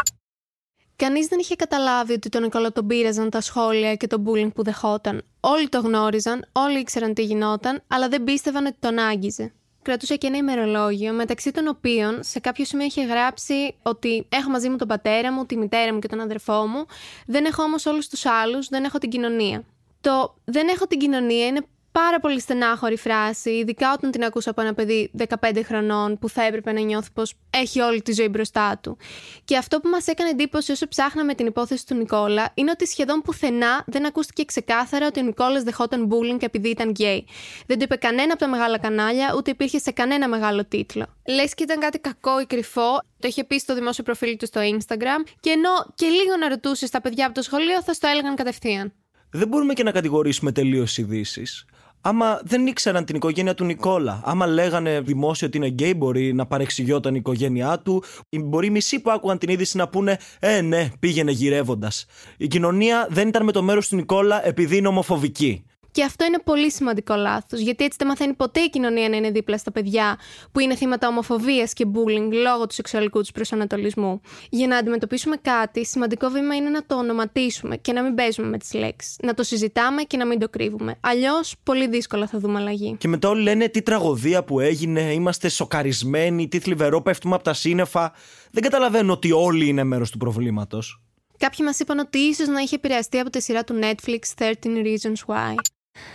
Κανείς 1.00 1.28
δεν 1.28 1.40
είχε 1.40 1.56
καταλάβει 1.56 2.14
ότι 2.14 2.30
τον 2.30 2.42
Νικόλα 2.42 2.72
τον 2.72 2.88
πείραζαν 2.88 3.30
τα 3.30 3.42
σχόλια 3.42 3.96
και 3.96 4.08
το 4.08 4.24
bullying 4.26 4.54
που 4.54 4.64
δεχόταν. 4.64 5.22
Όλοι 5.40 5.70
το 5.70 5.80
γνώριζαν, 5.80 6.46
όλοι 6.52 6.80
ήξεραν 6.80 7.14
τι 7.14 7.24
γινόταν, 7.24 7.82
αλλά 7.88 8.08
δεν 8.08 8.24
πίστευαν 8.24 8.66
ότι 8.66 8.76
τον 8.80 9.00
άγγιζε. 9.00 9.54
Κρατούσε 9.82 10.16
και 10.16 10.28
ένα 10.28 10.38
ημερολόγιο, 10.38 11.14
μεταξύ 11.14 11.52
των 11.52 11.68
οποίων 11.68 12.24
σε 12.24 12.40
κάποιο 12.40 12.66
σημείο 12.66 12.86
είχε 12.86 13.06
γράψει 13.06 13.76
ότι 13.82 14.26
έχω 14.30 14.50
μαζί 14.50 14.70
μου 14.70 14.76
τον 14.76 14.88
πατέρα 14.88 15.32
μου, 15.34 15.46
τη 15.46 15.58
μητέρα 15.58 15.94
μου 15.94 16.00
και 16.00 16.08
τον 16.08 16.20
αδερφό 16.20 16.68
μου, 16.68 16.86
δεν 17.26 17.46
έχω 17.46 17.64
όμως 17.64 17.86
όλους 17.86 18.08
τους 18.08 18.26
άλλους, 18.26 18.68
δεν 18.68 18.84
έχω 18.84 18.98
την 18.98 19.10
κοινωνία. 19.10 19.64
Το 20.02 20.36
δεν 20.46 20.68
έχω 20.68 20.88
την 20.88 21.00
κοινωνία 21.00 21.48
είναι 21.48 21.62
πάρα 21.92 22.20
πολύ 22.20 22.40
στενάχωρη 22.40 22.98
φράση, 22.98 23.50
ειδικά 23.50 23.94
όταν 23.94 24.12
την 24.12 24.24
ακούσα 24.24 24.50
από 24.50 24.62
ένα 24.62 24.74
παιδί 24.74 25.12
15 25.40 25.62
χρονών 25.66 26.18
που 26.20 26.30
θα 26.30 26.44
έπρεπε 26.44 26.72
να 26.72 26.80
νιώθει 26.80 27.10
πως 27.14 27.34
έχει 27.50 27.80
όλη 27.80 28.02
τη 28.02 28.14
ζωή 28.14 28.28
μπροστά 28.28 28.80
του. 28.84 28.98
Και 29.46 29.58
αυτό 29.58 29.80
που 29.80 29.90
μας 29.90 30.08
έκανε 30.08 30.30
εντύπωση 30.30 30.72
όσο 30.72 30.88
ψάχναμε 30.88 31.34
την 31.34 31.46
υπόθεση 31.46 31.86
του 31.86 31.96
Νικόλα 31.96 32.52
είναι 32.54 32.72
ότι 32.72 32.88
σχεδόν 32.88 33.22
πουθενά 33.22 33.84
δεν 33.88 34.06
ακούστηκε 34.06 34.44
ξεκάθαρα 34.44 35.08
ότι 35.08 35.20
ο 35.20 35.24
Νικόλας 35.24 35.64
δεχόταν 35.64 36.10
bullying 36.12 36.44
επειδή 36.44 36.70
ήταν 36.70 36.90
γκέι. 36.90 37.26
Δεν 37.66 37.78
το 37.78 37.84
είπε 37.84 37.96
κανένα 37.96 38.34
από 38.34 38.42
τα 38.42 38.48
μεγάλα 38.48 38.78
κανάλια, 38.78 39.34
ούτε 39.38 39.52
υπήρχε 39.52 39.80
σε 39.80 39.92
κανένα 39.92 40.28
μεγάλο 40.28 40.66
τίτλο. 40.66 41.06
Λες 41.28 41.54
και 41.54 41.64
ήταν 41.64 41.80
κάτι 41.80 42.00
κακό 42.00 42.40
ή 42.40 42.46
κρυφό, 42.46 43.02
το 43.20 43.28
είχε 43.28 43.44
πει 43.44 43.60
στο 43.60 43.74
δημόσιο 43.74 44.04
προφίλ 44.04 44.38
του 44.38 44.46
στο 44.46 44.62
Instagram, 44.62 45.24
και 45.40 45.50
ενώ 45.50 45.94
και 45.96 46.08
λίγο 46.08 46.36
να 46.40 46.50
ρωτούσες 46.50 46.90
τα 46.90 47.02
παιδιά 47.02 47.26
από 47.26 47.34
το 47.34 47.42
σχολείο 47.42 47.84
θα 47.84 47.94
στο 47.94 48.08
έλεγαν 48.08 48.36
κατευθείαν. 48.36 48.94
Δεν 49.32 49.48
μπορούμε 49.48 49.74
και 49.74 49.84
να 49.84 49.92
κατηγορήσουμε 49.92 50.52
τελείως 50.52 50.98
ειδήσεις 50.98 51.66
άμα 52.02 52.40
δεν 52.44 52.68
ήξεραν 52.68 53.06
την 53.06 53.16
οικογένεια 53.16 53.54
του 53.54 53.66
Νικόλα. 53.66 54.22
Άμα 54.26 54.48
λέγανε 54.48 55.02
δημόσιο 55.02 55.48
ότι 55.48 55.58
είναι 55.58 55.68
γκέι, 55.68 55.94
μπορεί 55.98 56.34
να 56.34 56.46
παρεξηγιόταν 56.46 57.14
η 57.16 57.18
οικογένειά 57.20 57.80
του. 57.80 58.04
Μπορεί 58.44 58.68
οι 58.68 58.70
μισοί 58.70 59.00
που 59.00 59.12
άκουγαν 59.12 59.38
την 59.38 59.50
είδηση 59.50 59.78
να 59.78 59.88
πούνε 59.88 60.18
Ε, 60.40 60.62
ναι, 60.62 60.90
πήγαινε 61.00 61.32
γυρεύοντας. 61.32 62.06
Η 62.38 62.48
κοινωνία 62.48 63.08
δεν 63.10 63.28
ήταν 63.28 63.44
με 63.44 63.52
το 63.52 63.64
μέρος 63.64 63.88
του 63.88 63.96
Νικόλα 63.96 64.48
επειδή 64.48 64.78
είναι 64.78 64.88
ομοφοβική. 64.88 65.64
Και 65.92 66.04
αυτό 66.04 66.26
είναι 66.26 66.40
πολύ 66.44 66.72
σημαντικό 66.72 67.16
λάθος, 67.16 67.60
γιατί 67.60 67.84
έτσι 67.84 67.98
δεν 68.00 68.08
μαθαίνει 68.08 68.34
ποτέ 68.34 68.60
η 68.60 68.70
κοινωνία 68.70 69.10
να 69.10 69.16
είναι 69.16 69.32
δίπλα 69.32 69.58
στα 69.58 69.72
παιδιά 69.72 70.20
που 70.52 70.60
είναι 70.60 70.76
θύματα 70.76 71.08
ομοφοβίας 71.08 71.74
και 71.74 71.86
bullying 71.94 72.32
λόγω 72.32 72.68
του 72.68 72.74
σεξουαλικού 72.74 73.20
τους 73.20 73.32
προσανατολισμού. 73.32 74.22
Για 74.50 74.68
να 74.68 74.78
αντιμετωπίσουμε 74.78 75.36
κάτι, 75.36 75.86
σημαντικό 75.86 76.30
βήμα 76.30 76.56
είναι 76.56 76.70
να 76.70 76.86
το 76.86 76.96
ονοματίσουμε 76.96 77.78
και 77.78 77.94
να 77.94 78.04
μην 78.04 78.16
παίζουμε 78.16 78.48
με 78.48 78.58
τις 78.58 78.74
λέξεις. 78.74 79.16
Να 79.24 79.34
το 79.34 79.44
συζητάμε 79.44 80.02
και 80.02 80.18
να 80.18 80.26
μην 80.26 80.40
το 80.40 80.50
κρύβουμε. 80.50 80.96
Αλλιώς, 81.00 81.56
πολύ 81.64 81.88
δύσκολα 81.88 82.28
θα 82.28 82.40
δούμε 82.40 82.60
αλλαγή. 82.60 82.96
Και 82.98 83.08
μετά 83.08 83.30
όλοι 83.30 83.42
λένε 83.42 83.68
τι 83.68 83.82
τραγωδία 83.82 84.44
που 84.44 84.60
έγινε, 84.60 85.02
είμαστε 85.02 85.50
σοκαρισμένοι, 85.50 86.48
τι 86.48 86.60
θλιβερό, 86.60 87.02
πέφτουμε 87.02 87.36
από 87.36 87.44
τα 87.44 87.54
σύννεφα. 87.54 88.14
Δεν 88.52 88.64
καταλαβαίνω 88.64 89.14
ότι 89.14 89.32
όλοι 89.32 89.68
είναι 89.68 89.84
μέρος 89.84 90.12
του 90.12 90.18
προβλήματος. 90.18 91.02
Κάποιοι 91.38 91.60
μας 91.66 91.80
είπαν 91.80 92.00
ότι 92.00 92.18
ίσως 92.18 92.48
να 92.48 92.60
είχε 92.60 92.76
επηρεαστεί 92.76 93.20
από 93.20 93.30
τη 93.30 93.42
σειρά 93.42 93.64
του 93.64 93.80
Netflix 93.82 94.20
13 94.38 94.54
Reasons 94.64 95.34
Why 95.34 95.56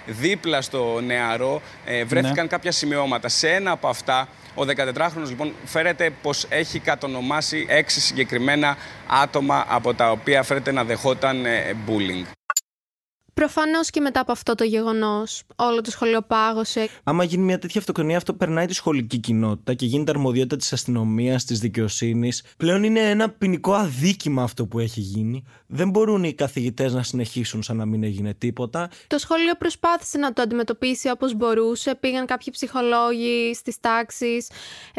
δίπλα 0.06 0.62
στο 0.62 1.00
νεαρό 1.00 1.62
ε, 1.84 2.04
βρέθηκαν 2.04 2.44
ναι. 2.44 2.46
κάποια 2.46 2.72
σημειώματα. 2.72 3.28
Σε 3.28 3.48
ένα 3.48 3.70
από 3.70 3.88
αυτά, 3.88 4.28
ο 4.54 4.62
14χρονος 4.76 5.28
λοιπόν 5.28 5.52
φέρεται 5.64 6.10
πως 6.22 6.46
έχει 6.48 6.78
κατονομάσει 6.78 7.66
έξι 7.68 8.00
συγκεκριμένα 8.00 8.76
άτομα 9.06 9.64
από 9.68 9.94
τα 9.94 10.10
οποία 10.10 10.42
φέρεται 10.42 10.72
να 10.72 10.84
δεχόταν 10.84 11.46
ε, 11.46 11.76
bullying. 11.86 12.43
Προφανώς 13.34 13.90
και 13.90 14.00
μετά 14.00 14.20
από 14.20 14.32
αυτό 14.32 14.54
το 14.54 14.64
γεγονός, 14.64 15.42
όλο 15.56 15.80
το 15.80 15.90
σχολείο 15.90 16.22
πάγωσε. 16.22 16.88
Άμα 17.02 17.24
γίνει 17.24 17.42
μια 17.42 17.58
τέτοια 17.58 17.80
αυτοκτονία, 17.80 18.16
αυτό 18.16 18.34
περνάει 18.34 18.66
τη 18.66 18.74
σχολική 18.74 19.18
κοινότητα 19.18 19.74
και 19.74 19.86
γίνεται 19.86 20.10
αρμοδιότητα 20.10 20.56
της 20.56 20.72
αστυνομίας, 20.72 21.44
της 21.44 21.58
δικαιοσύνης. 21.58 22.44
Πλέον 22.56 22.82
είναι 22.82 23.00
ένα 23.00 23.30
ποινικό 23.30 23.72
αδίκημα 23.72 24.42
αυτό 24.42 24.66
που 24.66 24.78
έχει 24.78 25.00
γίνει. 25.00 25.44
Δεν 25.66 25.90
μπορούν 25.90 26.24
οι 26.24 26.34
καθηγητές 26.34 26.92
να 26.92 27.02
συνεχίσουν 27.02 27.62
σαν 27.62 27.76
να 27.76 27.84
μην 27.84 28.04
έγινε 28.04 28.34
τίποτα. 28.34 28.90
Το 29.06 29.18
σχολείο 29.18 29.54
προσπάθησε 29.54 30.18
να 30.18 30.32
το 30.32 30.42
αντιμετωπίσει 30.42 31.10
όπως 31.10 31.34
μπορούσε. 31.34 31.94
Πήγαν 31.94 32.26
κάποιοι 32.26 32.52
ψυχολόγοι 32.52 33.54
στις 33.54 33.80
τάξεις, 33.80 34.50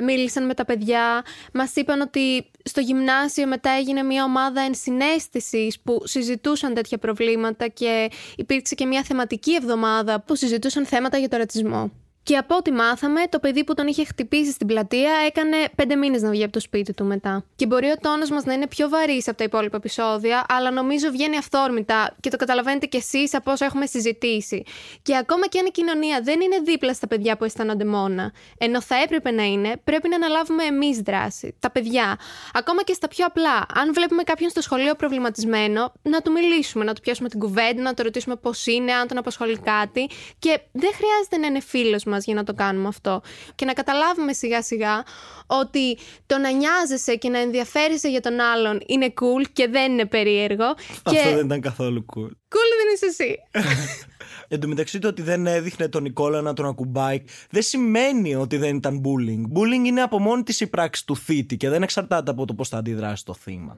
μίλησαν 0.03 0.45
με 0.45 0.53
τα 0.53 0.65
παιδιά. 0.65 1.23
Μας 1.53 1.75
είπαν 1.75 2.01
ότι 2.01 2.45
στο 2.63 2.81
γυμνάσιο 2.81 3.47
μετά 3.47 3.69
έγινε 3.69 4.03
μια 4.03 4.23
ομάδα 4.23 4.61
ενσυναίσθησης 4.61 5.79
που 5.79 6.01
συζητούσαν 6.03 6.73
τέτοια 6.73 6.97
προβλήματα 6.97 7.67
και 7.67 8.09
υπήρξε 8.35 8.75
και 8.75 8.85
μια 8.85 9.03
θεματική 9.03 9.53
εβδομάδα 9.53 10.21
που 10.21 10.35
συζητούσαν 10.35 10.85
θέματα 10.85 11.17
για 11.17 11.29
το 11.29 11.37
ρατσισμό. 11.37 11.91
Και 12.25 12.37
από 12.37 12.55
ό,τι 12.55 12.71
μάθαμε, 12.71 13.21
το 13.29 13.39
παιδί 13.39 13.63
που 13.63 13.73
τον 13.73 13.87
είχε 13.87 14.05
χτυπήσει 14.05 14.51
στην 14.51 14.67
πλατεία 14.67 15.11
έκανε 15.25 15.57
πέντε 15.75 15.95
μήνες 15.95 16.21
να 16.21 16.29
βγει 16.29 16.43
από 16.43 16.51
το 16.51 16.59
σπίτι 16.59 16.93
του 16.93 17.05
μετά. 17.05 17.45
Και 17.55 17.65
μπορεί 17.65 17.87
ο 17.87 17.97
τόνος 18.01 18.29
μας 18.29 18.43
να 18.43 18.53
είναι 18.53 18.67
πιο 18.67 18.89
βαρύς 18.89 19.27
από 19.27 19.37
τα 19.37 19.43
υπόλοιπα 19.43 19.77
επεισόδια, 19.77 20.45
αλλά 20.47 20.71
νομίζω 20.71 21.09
βγαίνει 21.11 21.37
αυθόρμητα 21.37 22.15
και 22.19 22.29
το 22.29 22.37
καταλαβαίνετε 22.37 22.85
κι 22.85 22.97
εσείς 22.97 23.33
από 23.33 23.51
όσα 23.51 23.65
έχουμε 23.65 23.85
συζητήσει. 23.85 24.63
Και 25.01 25.17
ακόμα 25.17 25.47
και 25.47 25.59
αν 25.59 25.65
η 25.65 25.69
κοινωνία 25.71 26.21
δεν 26.23 26.41
είναι 26.41 26.59
δίπλα 26.63 26.93
στα 26.93 27.07
παιδιά 27.07 27.37
που 27.37 27.43
αισθάνονται 27.43 27.85
μόνα, 27.85 28.33
ενώ 28.57 28.81
θα 28.81 28.95
έπρεπε 29.03 29.31
να 29.31 29.43
είναι, 29.43 29.81
πρέπει 29.83 30.09
να 30.09 30.15
αναλάβουμε 30.15 30.63
εμείς 30.63 30.99
δράση. 30.99 31.55
Τα 31.59 31.71
παιδιά. 31.71 32.17
Ακόμα 32.53 32.83
και 32.83 32.93
στα 32.93 33.07
πιο 33.07 33.25
απλά. 33.25 33.65
Αν 33.73 33.93
βλέπουμε 33.93 34.23
κάποιον 34.23 34.49
στο 34.49 34.61
σχολείο 34.61 34.95
προβληματισμένο, 34.95 35.93
να 36.01 36.21
του 36.21 36.31
μιλήσουμε, 36.31 36.83
να 36.83 36.93
του 36.93 37.01
πιάσουμε 37.01 37.29
την 37.29 37.39
κουβέντα, 37.39 37.81
να 37.81 37.93
το 37.93 38.03
ρωτήσουμε 38.03 38.35
πώς 38.35 38.65
είναι, 38.65 38.93
αν 38.93 39.07
τον 39.07 39.17
απασχολεί 39.17 39.59
κάτι. 39.59 40.09
Και 40.39 40.59
δεν 40.71 40.91
χρειάζεται 40.93 41.37
να 41.37 41.47
είναι 41.47 41.59
φίλος 41.59 42.03
μας 42.03 42.14
για 42.23 42.33
να 42.33 42.43
το 42.43 42.53
κάνουμε 42.53 42.87
αυτό. 42.87 43.21
Και 43.55 43.65
να 43.65 43.73
καταλάβουμε 43.73 44.33
σιγά 44.33 44.61
σιγά 44.61 45.03
ότι 45.45 45.97
το 46.25 46.37
να 46.37 46.51
νοιάζεσαι 46.51 47.15
και 47.15 47.29
να 47.29 47.39
ενδιαφέρεσαι 47.39 48.09
για 48.09 48.21
τον 48.21 48.39
άλλον 48.39 48.81
είναι 48.85 49.13
cool 49.21 49.45
και 49.53 49.67
δεν 49.67 49.91
είναι 49.91 50.05
περίεργο. 50.05 50.65
Αυτό 50.89 51.11
και... 51.11 51.35
δεν 51.35 51.45
ήταν 51.45 51.61
καθόλου 51.61 52.05
cool. 52.13 52.29
Cool 52.29 52.71
δεν 52.79 52.93
είσαι 52.93 53.05
εσύ. 53.05 53.37
Εν 54.47 54.59
τω 54.59 54.67
μεταξύ 54.67 54.99
το 54.99 55.07
ότι 55.07 55.21
δεν 55.21 55.47
έδειχνε 55.47 55.87
τον 55.87 56.03
Νικόλα 56.03 56.41
να 56.41 56.53
τον 56.53 56.65
ακουμπάει 56.65 57.23
δεν 57.49 57.61
σημαίνει 57.61 58.35
ότι 58.35 58.57
δεν 58.57 58.75
ήταν 58.75 59.01
bullying. 59.01 59.59
Bullying 59.59 59.85
είναι 59.85 60.01
από 60.01 60.19
μόνη 60.19 60.43
της 60.43 60.59
η 60.59 60.67
πράξη 60.67 61.05
του 61.05 61.15
θήτη 61.15 61.57
και 61.57 61.69
δεν 61.69 61.83
εξαρτάται 61.83 62.31
από 62.31 62.45
το 62.45 62.53
πώς 62.53 62.69
θα 62.69 62.77
αντιδράσει 62.77 63.25
το 63.25 63.33
θύμα. 63.33 63.77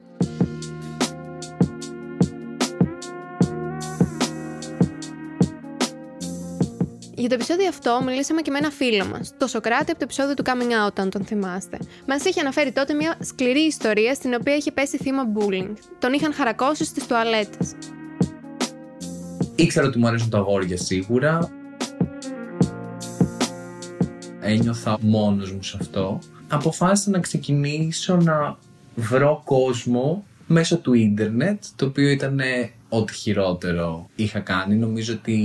Για 7.18 7.28
το 7.28 7.34
επεισόδιο 7.34 7.68
αυτό 7.68 8.00
μιλήσαμε 8.04 8.40
και 8.40 8.50
με 8.50 8.58
ένα 8.58 8.70
φίλο 8.70 9.06
μας, 9.06 9.34
το 9.38 9.46
Σοκράτη 9.46 9.90
από 9.90 9.98
το 9.98 10.04
επεισόδιο 10.04 10.34
του 10.34 10.42
Coming 10.46 10.86
Out, 10.86 10.92
αν 10.98 11.10
τον 11.10 11.24
θυμάστε. 11.24 11.78
Μας 12.06 12.24
είχε 12.24 12.40
αναφέρει 12.40 12.72
τότε 12.72 12.94
μια 12.94 13.16
σκληρή 13.20 13.60
ιστορία 13.60 14.14
στην 14.14 14.34
οποία 14.34 14.56
είχε 14.56 14.72
πέσει 14.72 14.96
θύμα 14.96 15.22
bullying. 15.34 15.72
Τον 15.98 16.12
είχαν 16.12 16.32
χαρακώσει 16.34 16.84
στις 16.84 17.06
τουαλέτες. 17.06 17.72
Ήξερα 19.54 19.86
ότι 19.86 19.98
μου 19.98 20.06
αρέσουν 20.06 20.30
τα 20.30 20.38
αγόρια 20.38 20.76
σίγουρα. 20.76 21.50
Ένιωθα 24.40 24.98
μόνος 25.00 25.52
μου 25.52 25.62
σε 25.62 25.76
αυτό. 25.80 26.18
Αποφάσισα 26.48 27.10
να 27.10 27.18
ξεκινήσω 27.18 28.16
να 28.16 28.58
βρω 28.94 29.42
κόσμο 29.44 30.24
μέσω 30.46 30.78
του 30.78 30.92
ίντερνετ, 30.92 31.64
το 31.76 31.86
οποίο 31.86 32.08
ήταν 32.08 32.40
ό,τι 32.88 33.14
χειρότερο 33.14 34.08
είχα 34.14 34.40
κάνει. 34.40 34.74
Νομίζω 34.74 35.12
ότι 35.12 35.38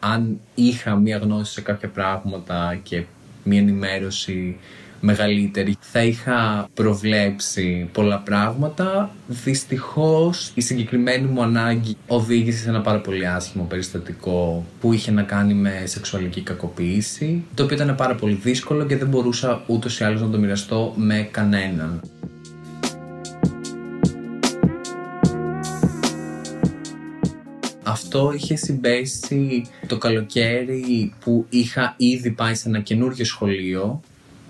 αν 0.00 0.40
είχα 0.54 0.96
μία 0.96 1.16
γνώση 1.16 1.52
σε 1.52 1.60
κάποια 1.60 1.88
πράγματα 1.88 2.78
και 2.82 3.04
μία 3.44 3.58
ενημέρωση 3.58 4.56
μεγαλύτερη. 5.00 5.76
Θα 5.80 6.02
είχα 6.04 6.68
προβλέψει 6.74 7.88
πολλά 7.92 8.18
πράγματα. 8.18 9.10
Δυστυχώς 9.26 10.52
η 10.54 10.60
συγκεκριμένη 10.60 11.26
μου 11.26 11.42
ανάγκη 11.42 11.96
οδήγησε 12.06 12.58
σε 12.58 12.68
ένα 12.68 12.80
πάρα 12.80 13.00
πολύ 13.00 13.26
άσχημο 13.26 13.64
περιστατικό 13.64 14.66
που 14.80 14.92
είχε 14.92 15.10
να 15.10 15.22
κάνει 15.22 15.54
με 15.54 15.82
σεξουαλική 15.84 16.40
κακοποίηση, 16.40 17.44
το 17.54 17.62
οποίο 17.62 17.76
ήταν 17.76 17.94
πάρα 17.94 18.14
πολύ 18.14 18.34
δύσκολο 18.34 18.84
και 18.84 18.96
δεν 18.96 19.08
μπορούσα 19.08 19.62
ούτως 19.66 20.00
ή 20.00 20.04
άλλως 20.04 20.20
να 20.20 20.28
το 20.28 20.38
μοιραστώ 20.38 20.92
με 20.96 21.28
κανέναν. 21.30 22.00
Αυτό 27.90 28.32
είχε 28.36 28.56
συμπέσει 28.56 29.66
το 29.86 29.98
καλοκαίρι 29.98 31.12
που 31.20 31.46
είχα 31.48 31.94
ήδη 31.96 32.30
πάει 32.30 32.54
σε 32.54 32.68
ένα 32.68 32.80
καινούργιο 32.80 33.24
σχολείο 33.24 34.00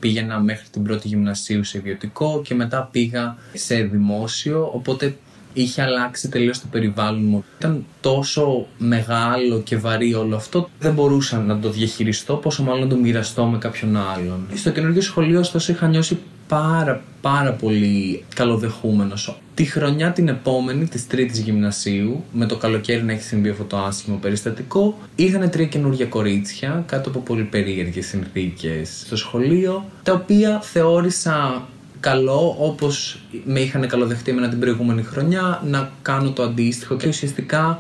πήγαινα 0.01 0.41
μέχρι 0.41 0.69
την 0.71 0.83
πρώτη 0.83 1.09
γυμνασίου 1.09 1.65
σε 1.65 1.79
ιδιωτικό 1.79 2.43
και 2.45 2.55
μετά 2.55 2.89
πήγα 2.93 3.37
σε 3.53 3.83
δημόσιο, 3.83 4.71
οπότε 4.75 5.17
είχε 5.53 5.83
αλλάξει 5.83 6.29
τελείως 6.29 6.61
το 6.61 6.67
περιβάλλον 6.71 7.25
μου. 7.25 7.45
Ήταν 7.59 7.85
τόσο 8.01 8.67
μεγάλο 8.79 9.61
και 9.61 9.77
βαρύ 9.77 10.15
όλο 10.15 10.37
αυτό, 10.37 10.69
δεν 10.79 10.93
μπορούσα 10.95 11.39
να 11.39 11.59
το 11.59 11.71
διαχειριστώ, 11.71 12.37
πόσο 12.37 12.63
μάλλον 12.63 12.81
να 12.81 12.87
το 12.87 12.97
μοιραστώ 12.97 13.45
με 13.45 13.59
κάποιον 13.59 13.97
άλλον. 13.97 14.47
Στο 14.55 14.71
καινούργιο 14.71 15.01
σχολείο, 15.01 15.39
ωστόσο, 15.41 15.73
είχα 15.73 15.89
νιώσει 15.89 16.19
πάρα 16.51 17.03
πάρα 17.21 17.53
πολύ 17.53 18.25
καλοδεχούμενος. 18.35 19.41
Τη 19.55 19.65
χρονιά 19.65 20.13
την 20.13 20.29
επόμενη, 20.29 20.87
της 20.87 21.07
τρίτης 21.07 21.39
γυμνασίου, 21.39 22.25
με 22.33 22.47
το 22.47 22.57
καλοκαίρι 22.57 23.03
να 23.03 23.13
έχει 23.13 23.23
συμβεί 23.23 23.49
αυτό 23.49 23.65
το 23.65 23.77
άσχημο 23.77 24.17
περιστατικό, 24.17 24.99
ήρθαν 25.17 25.51
τρία 25.51 25.67
καινούργια 25.67 26.07
κορίτσια 26.07 26.83
κάτω 26.87 27.09
από 27.09 27.19
πολύ 27.19 27.43
περίεργες 27.43 28.07
συνθήκες 28.07 29.03
στο 29.07 29.17
σχολείο, 29.17 29.85
τα 30.03 30.13
οποία 30.13 30.61
θεώρησα 30.63 31.69
καλό 32.01 32.57
όπως 32.59 33.21
με 33.45 33.61
είχαν 33.61 33.89
καλοδεχτεί 33.89 34.31
εμένα 34.31 34.49
την 34.49 34.61
προηγούμενη 34.61 35.03
χρονιά 35.03 35.63
να 35.67 35.91
κάνω 36.03 36.31
το 36.31 36.43
αντίστοιχο 36.43 36.97
και 36.97 37.09
ουσιαστικά 37.09 37.79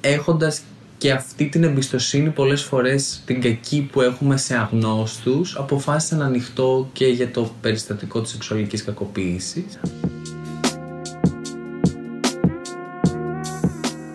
έχοντας 0.00 0.62
και 0.98 1.12
αυτή 1.12 1.48
την 1.48 1.64
εμπιστοσύνη 1.64 2.30
πολλές 2.30 2.62
φορές 2.62 3.22
την 3.24 3.40
κακή 3.40 3.88
που 3.92 4.00
έχουμε 4.00 4.36
σε 4.36 4.56
αγνώστους 4.56 5.56
αποφάσισα 5.56 6.16
να 6.16 6.24
ανοιχτώ 6.24 6.90
και 6.92 7.06
για 7.06 7.30
το 7.30 7.50
περιστατικό 7.60 8.20
της 8.20 8.30
σεξουαλικής 8.30 8.84
κακοποίησης. 8.84 9.78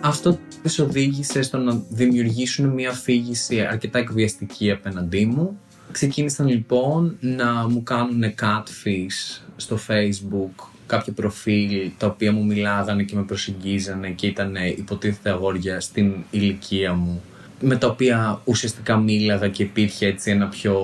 Αυτό 0.00 0.38
τις 0.62 0.78
οδήγησε 0.78 1.42
στο 1.42 1.58
να 1.58 1.82
δημιουργήσουν 1.88 2.68
μια 2.68 2.90
αφήγηση 2.90 3.60
αρκετά 3.60 3.98
εκβιαστική 3.98 4.70
απέναντί 4.70 5.26
μου. 5.26 5.58
Ξεκίνησαν 5.92 6.48
λοιπόν 6.48 7.16
να 7.20 7.68
μου 7.68 7.82
κάνουν 7.82 8.22
catfish 8.40 9.42
στο 9.56 9.78
facebook 9.88 10.71
κάποια 10.96 11.12
προφίλ 11.12 11.90
τα 11.98 12.06
οποία 12.06 12.32
μου 12.32 12.44
μιλάγανε 12.44 13.02
και 13.02 13.14
με 13.14 13.22
προσεγγίζανε 13.22 14.08
και 14.08 14.26
ήταν 14.26 14.54
υποτίθεται 14.76 15.30
αγόρια 15.30 15.80
στην 15.80 16.12
ηλικία 16.30 16.92
μου 16.94 17.22
με 17.60 17.76
τα 17.76 17.86
οποία 17.86 18.40
ουσιαστικά 18.44 18.96
μίλαγα 18.96 19.48
και 19.48 19.62
υπήρχε 19.62 20.06
έτσι 20.06 20.30
ένα 20.30 20.46
πιο 20.46 20.76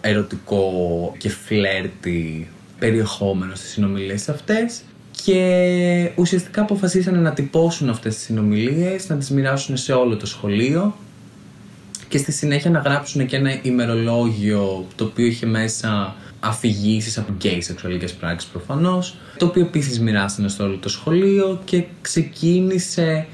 ερωτικό 0.00 0.70
και 1.18 1.28
φλέρτι 1.28 2.48
περιεχόμενο 2.78 3.54
στις 3.54 3.70
συνομιλίες 3.70 4.28
αυτές 4.28 4.82
και 5.24 6.10
ουσιαστικά 6.16 6.62
αποφασίσανε 6.62 7.18
να 7.18 7.32
τυπώσουν 7.32 7.88
αυτές 7.88 8.14
τις 8.14 8.24
συνομιλίες, 8.24 9.08
να 9.08 9.16
τις 9.16 9.30
μοιράσουν 9.30 9.76
σε 9.76 9.92
όλο 9.92 10.16
το 10.16 10.26
σχολείο 10.26 10.96
και 12.08 12.18
στη 12.18 12.32
συνέχεια 12.32 12.70
να 12.70 12.78
γράψουν 12.78 13.26
και 13.26 13.36
ένα 13.36 13.58
ημερολόγιο 13.62 14.86
το 14.94 15.04
οποίο 15.04 15.26
είχε 15.26 15.46
μέσα 15.46 16.14
αφηγήσεις 16.46 17.18
από 17.18 17.32
γκέι 17.32 17.60
σεξουαλικές 17.60 18.12
πράξεις 18.12 18.50
προφανώς, 18.50 19.16
το 19.36 19.46
οποίο 19.46 19.62
επίση 19.62 20.00
μοιράσανε 20.00 20.48
στο 20.48 20.64
όλο 20.64 20.76
το 20.76 20.88
σχολείο 20.88 21.60
και 21.64 21.84
ξεκίνησε 22.00 23.26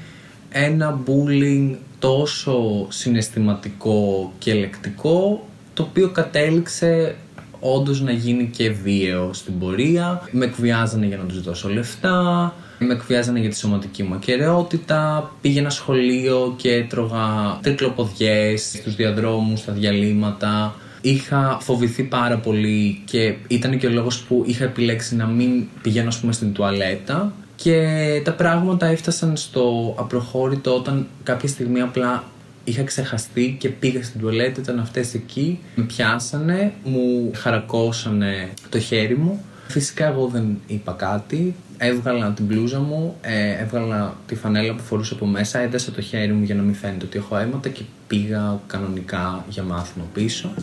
ένα 0.49 0.99
bullying 1.05 1.75
τόσο 1.99 2.85
συναισθηματικό 2.89 4.33
και 4.39 4.53
λεκτικό 4.53 5.47
το 5.73 5.83
οποίο 5.83 6.09
κατέληξε 6.09 7.15
όντως 7.59 8.01
να 8.01 8.11
γίνει 8.11 8.49
και 8.57 8.69
βίαιο 8.69 9.33
στην 9.33 9.59
πορεία. 9.59 10.27
Με 10.31 10.45
εκβιάζανε 10.45 11.05
για 11.05 11.17
να 11.17 11.23
τους 11.23 11.41
δώσω 11.41 11.69
λεφτά, 11.69 12.53
με 12.79 12.93
εκβιάζανε 12.93 13.39
για 13.39 13.49
τη 13.49 13.57
σωματική 13.57 14.03
μου 14.03 14.13
ακαιρεότητα, 14.13 15.31
πήγαινα 15.41 15.69
σχολείο 15.69 16.53
και 16.57 16.73
έτρωγα 16.73 17.59
τρικλοποδιές 17.61 18.61
στους 18.61 18.95
διαδρόμους, 18.95 19.59
στα 19.59 19.71
διαλύματα 19.71 20.75
είχα 21.05 21.57
φοβηθεί 21.61 22.03
πάρα 22.03 22.37
πολύ 22.37 23.01
και 23.05 23.35
ήταν 23.47 23.77
και 23.77 23.87
ο 23.87 23.89
λόγος 23.89 24.19
που 24.21 24.43
είχα 24.47 24.63
επιλέξει 24.63 25.15
να 25.15 25.25
μην 25.25 25.67
πηγαίνω 25.81 26.07
ας 26.07 26.19
πούμε 26.19 26.31
στην 26.31 26.53
τουαλέτα 26.53 27.33
και 27.55 28.21
τα 28.23 28.33
πράγματα 28.33 28.85
έφτασαν 28.85 29.37
στο 29.37 29.95
απροχώρητο 29.97 30.75
όταν 30.75 31.07
κάποια 31.23 31.47
στιγμή 31.49 31.81
απλά 31.81 32.23
είχα 32.63 32.83
ξεχαστεί 32.83 33.55
και 33.59 33.69
πήγα 33.69 34.03
στην 34.03 34.19
τουαλέτα, 34.19 34.61
ήταν 34.61 34.79
αυτές 34.79 35.13
εκεί, 35.13 35.59
με 35.75 35.83
πιάσανε, 35.83 36.73
μου 36.83 37.31
χαρακώσανε 37.35 38.49
το 38.69 38.79
χέρι 38.79 39.17
μου. 39.17 39.43
Φυσικά 39.67 40.05
εγώ 40.05 40.27
δεν 40.27 40.59
είπα 40.67 40.91
κάτι, 40.91 41.55
έβγαλα 41.85 42.31
την 42.31 42.45
μπλούζα 42.45 42.79
μου, 42.79 43.15
ε, 43.21 43.61
έβγαλα 43.61 44.17
τη 44.25 44.35
φανέλα 44.35 44.73
που 44.75 44.83
φορούσα 44.83 45.13
από 45.13 45.25
μέσα, 45.25 45.59
έδεσα 45.59 45.91
το 45.91 46.01
χέρι 46.01 46.31
μου 46.31 46.43
για 46.43 46.55
να 46.55 46.61
μην 46.61 46.75
φαίνεται 46.75 47.05
ότι 47.05 47.17
έχω 47.17 47.37
αίματα 47.37 47.69
και 47.69 47.81
πήγα 48.07 48.59
κανονικά 48.67 49.45
για 49.49 49.63
μάθημα 49.63 50.05
πίσω. 50.13 50.53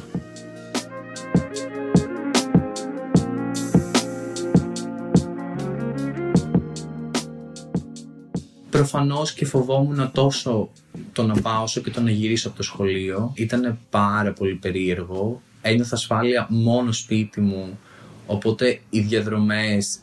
Προφανώς 8.70 9.32
και 9.32 9.44
φοβόμουν 9.44 10.10
τόσο 10.12 10.68
το 11.12 11.22
να 11.22 11.40
πάω 11.40 11.62
όσο 11.62 11.80
και 11.80 11.90
το 11.90 12.00
να 12.00 12.10
γυρίσω 12.10 12.48
από 12.48 12.56
το 12.56 12.62
σχολείο. 12.62 13.32
Ήταν 13.34 13.78
πάρα 13.90 14.32
πολύ 14.32 14.54
περίεργο. 14.54 15.42
Ένιωθα 15.62 15.94
ασφάλεια 15.94 16.46
μόνο 16.50 16.92
σπίτι 16.92 17.40
μου. 17.40 17.78
Οπότε 18.26 18.80
οι 18.90 19.00
διαδρομές, 19.00 19.98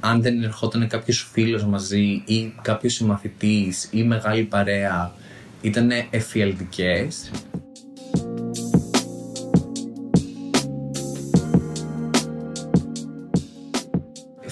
αν 0.00 0.22
δεν 0.22 0.42
ερχόταν 0.42 0.88
κάποιος 0.88 1.28
φίλος 1.32 1.64
μαζί 1.64 2.22
ή 2.26 2.54
κάποιος 2.62 2.92
συμμαθητής 2.92 3.88
ή 3.92 4.02
μεγάλη 4.02 4.42
παρέα, 4.42 5.12
ήταν 5.60 5.90
εφιαλτικές. 6.10 7.30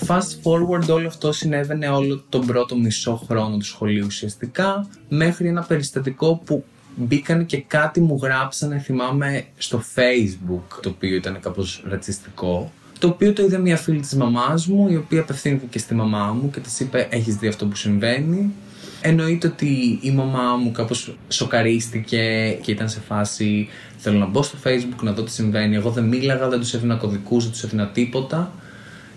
Fast 0.08 0.42
forward 0.42 0.88
όλο 0.88 1.06
αυτό 1.06 1.32
συνέβαινε 1.32 1.88
όλο 1.88 2.24
τον 2.28 2.46
πρώτο 2.46 2.76
μισό 2.76 3.16
χρόνο 3.26 3.56
του 3.56 3.64
σχολείου 3.64 4.04
ουσιαστικά 4.06 4.88
μέχρι 5.08 5.48
ένα 5.48 5.62
περιστατικό 5.62 6.42
που 6.44 6.64
μπήκαν 6.96 7.46
και 7.46 7.60
κάτι 7.60 8.00
μου 8.00 8.18
γράψανε 8.22 8.78
θυμάμαι 8.78 9.44
στο 9.56 9.82
facebook 9.94 10.80
το 10.82 10.88
οποίο 10.88 11.14
ήταν 11.14 11.40
κάπως 11.40 11.82
ρατσιστικό 11.86 12.72
το 12.98 13.08
οποίο 13.08 13.32
το 13.32 13.42
είδε 13.42 13.58
μια 13.58 13.76
φίλη 13.76 14.00
της 14.00 14.14
μαμάς 14.14 14.66
μου 14.66 14.88
η 14.88 14.96
οποία 14.96 15.20
απευθύνθηκε 15.20 15.66
και 15.70 15.78
στη 15.78 15.94
μαμά 15.94 16.32
μου 16.32 16.50
και 16.50 16.60
της 16.60 16.80
είπε 16.80 17.08
έχεις 17.10 17.36
δει 17.36 17.48
αυτό 17.48 17.66
που 17.66 17.76
συμβαίνει 17.76 18.52
Εννοείται 19.00 19.46
ότι 19.46 19.98
η 20.02 20.10
μαμά 20.10 20.56
μου 20.56 20.70
κάπως 20.72 21.16
σοκαρίστηκε 21.28 22.50
και 22.62 22.70
ήταν 22.70 22.88
σε 22.88 23.00
φάση 23.00 23.68
θέλω 23.96 24.18
να 24.18 24.26
μπω 24.26 24.42
στο 24.42 24.58
facebook 24.64 25.02
να 25.02 25.12
δω 25.12 25.22
τι 25.22 25.30
συμβαίνει 25.30 25.76
εγώ 25.76 25.90
δεν 25.90 26.04
μίλαγα, 26.04 26.48
δεν 26.48 26.58
τους 26.58 26.74
έδινα 26.74 26.94
κωδικούς, 26.94 27.42
δεν 27.42 27.52
τους 27.52 27.62
έδινα 27.62 27.86
τίποτα 27.86 28.52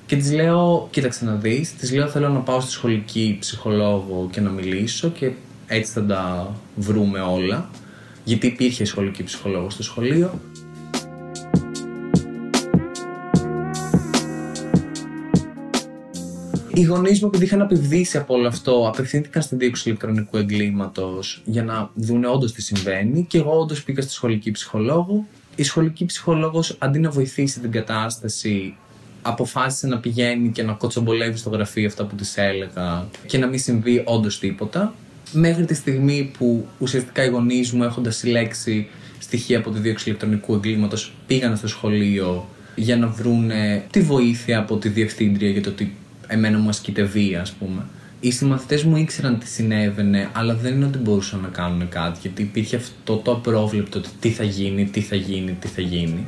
και 0.10 0.16
της 0.16 0.32
λέω, 0.32 0.88
κοίταξε 0.92 1.26
να 1.26 1.36
δεις, 1.36 1.76
της 1.76 1.94
λέω 1.94 2.08
θέλω 2.08 2.30
να 2.30 2.40
πάω 2.40 2.60
στη 2.60 2.72
σχολική 2.72 3.38
ψυχολόγο 3.40 4.30
και 4.32 4.42
να 4.42 4.50
μιλήσω 4.50 5.10
και 5.10 5.32
έτσι 5.68 5.92
θα 5.92 6.06
τα 6.06 6.54
βρούμε 6.76 7.20
όλα. 7.20 7.70
Γιατί 8.24 8.48
υπήρχε 8.48 8.86
σχολική 8.86 9.24
ψυχολόγος 9.24 9.74
στο 9.74 9.84
σχολείο. 9.84 10.40
Οι 16.80 16.84
γονείς 16.84 17.22
μου, 17.22 17.28
επειδή 17.28 17.46
είχαν 17.46 17.62
απειβδίσει 17.62 18.18
από 18.18 18.34
όλο 18.34 18.48
αυτό, 18.48 18.88
απευθύνθηκαν 18.88 19.42
στην 19.42 19.58
δίωξη 19.58 19.90
ηλεκτρονικού 19.90 20.38
εγκλήματος 20.38 21.42
για 21.46 21.64
να 21.64 21.90
δουν 21.96 22.26
όντως 22.26 22.54
τι 22.54 22.62
συμβαίνει. 22.62 23.26
Και 23.30 23.38
εγώ 23.38 23.60
όντως 23.60 23.84
πήγα 23.84 24.02
στη 24.02 24.12
σχολική 24.12 24.52
ψυχολόγο. 24.52 25.26
Η 25.56 25.64
σχολική 25.64 26.06
ψυχολόγος, 26.06 26.76
αντί 26.80 27.00
να 27.00 27.10
βοηθήσει 27.10 27.60
την 27.60 27.72
κατάσταση, 27.72 28.76
αποφάσισε 29.22 29.88
να 29.88 29.98
πηγαίνει 29.98 30.50
και 30.50 30.64
να 30.64 30.74
κοτσομπολεύει 30.74 31.38
στο 31.38 31.50
γραφείο 31.50 31.88
αυτά 31.88 32.06
που 32.06 32.16
της 32.16 32.38
έλεγα 32.38 33.06
και 33.26 33.38
να 33.38 33.48
μην 33.48 33.60
συμβεί 33.60 34.02
όντως 34.06 34.40
τίποτα. 34.40 34.94
Μέχρι 35.32 35.66
τη 35.66 35.74
στιγμή 35.74 36.32
που 36.38 36.66
ουσιαστικά 36.78 37.24
οι 37.24 37.30
γονείς 37.30 37.72
μου 37.72 37.84
έχοντας 37.84 38.16
συλλέξει 38.16 38.88
στοιχεία 39.20 39.58
από 39.58 39.70
τη 39.70 39.80
δίωξη 39.80 40.10
ηλεκτρονικού 40.10 40.54
εγκλήματος 40.54 41.14
πήγαν 41.28 41.58
στο 41.58 41.68
σχολείο 41.68 42.48
για 42.76 42.98
να 42.98 43.08
βρούνε 43.08 43.84
τη 43.92 44.02
βοήθεια 44.02 44.60
από 44.60 44.78
τη 44.78 44.90
διευθύντρια 44.90 45.50
για 45.50 45.62
το 45.62 45.70
ότι 45.70 45.96
εμένα 46.30 46.58
μου 46.58 46.70
ασκείται 46.70 47.04
βία, 47.04 47.42
ας 47.42 47.52
πούμε. 47.52 47.86
Οι 48.20 48.32
συμμαθητές 48.32 48.84
μου 48.84 48.96
ήξεραν 48.96 49.40
τι 49.40 49.48
συνέβαινε, 49.48 50.30
αλλά 50.34 50.56
δεν 50.56 50.76
είναι 50.76 50.86
ότι 50.86 50.98
μπορούσαν 50.98 51.40
να 51.40 51.48
κάνουν 51.48 51.90
κάτι, 51.90 52.20
γιατί 52.22 52.42
υπήρχε 52.42 52.76
αυτό 52.76 53.16
το 53.16 53.32
απρόβλεπτο 53.32 54.00
ότι 54.00 54.10
τι 54.20 54.30
θα 54.30 54.44
γίνει, 54.44 54.86
τι 54.86 55.02
θα 55.02 55.16
γίνει, 55.16 55.58
τι 55.60 55.68
θα 55.68 55.82
γίνει. 55.82 56.28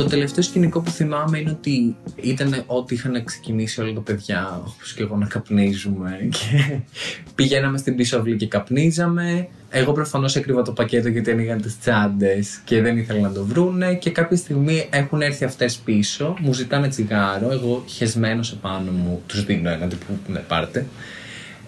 Το 0.00 0.06
τελευταίο 0.06 0.42
σκηνικό 0.42 0.80
που 0.80 0.90
θυμάμαι 0.90 1.38
είναι 1.38 1.50
ότι 1.50 1.96
ήταν 2.16 2.62
ό,τι 2.66 2.94
είχαν 2.94 3.24
ξεκινήσει 3.24 3.80
όλα 3.80 3.92
τα 3.92 4.00
παιδιά, 4.00 4.62
όπως 4.66 4.94
και 4.94 5.02
εγώ, 5.02 5.16
να 5.16 5.26
καπνίζουμε. 5.26 6.28
Και 6.30 6.78
πηγαίναμε 7.34 7.78
στην 7.78 7.96
πίσω 7.96 8.18
αυλή 8.18 8.36
και 8.36 8.46
καπνίζαμε. 8.46 9.48
Εγώ 9.70 9.92
προφανώς 9.92 10.36
έκρυβα 10.36 10.62
το 10.62 10.72
πακέτο 10.72 11.08
γιατί 11.08 11.30
ανοίγαν 11.30 11.60
τις 11.60 11.78
τσάντες 11.78 12.60
και 12.64 12.82
δεν 12.82 12.96
ήθελα 12.96 13.20
να 13.20 13.32
το 13.32 13.44
βρούνε. 13.44 13.94
Και 13.94 14.10
κάποια 14.10 14.36
στιγμή 14.36 14.88
έχουν 14.90 15.22
έρθει 15.22 15.44
αυτές 15.44 15.76
πίσω, 15.76 16.36
μου 16.40 16.52
ζητάνε 16.52 16.88
τσιγάρο. 16.88 17.50
Εγώ 17.50 17.84
χεσμένος 17.86 18.52
επάνω 18.52 18.90
μου, 18.90 19.22
τους 19.26 19.44
δίνω 19.44 19.70
ένα 19.70 19.86
τύπου, 19.86 20.18
ναι, 20.26 20.38
πάρτε. 20.38 20.86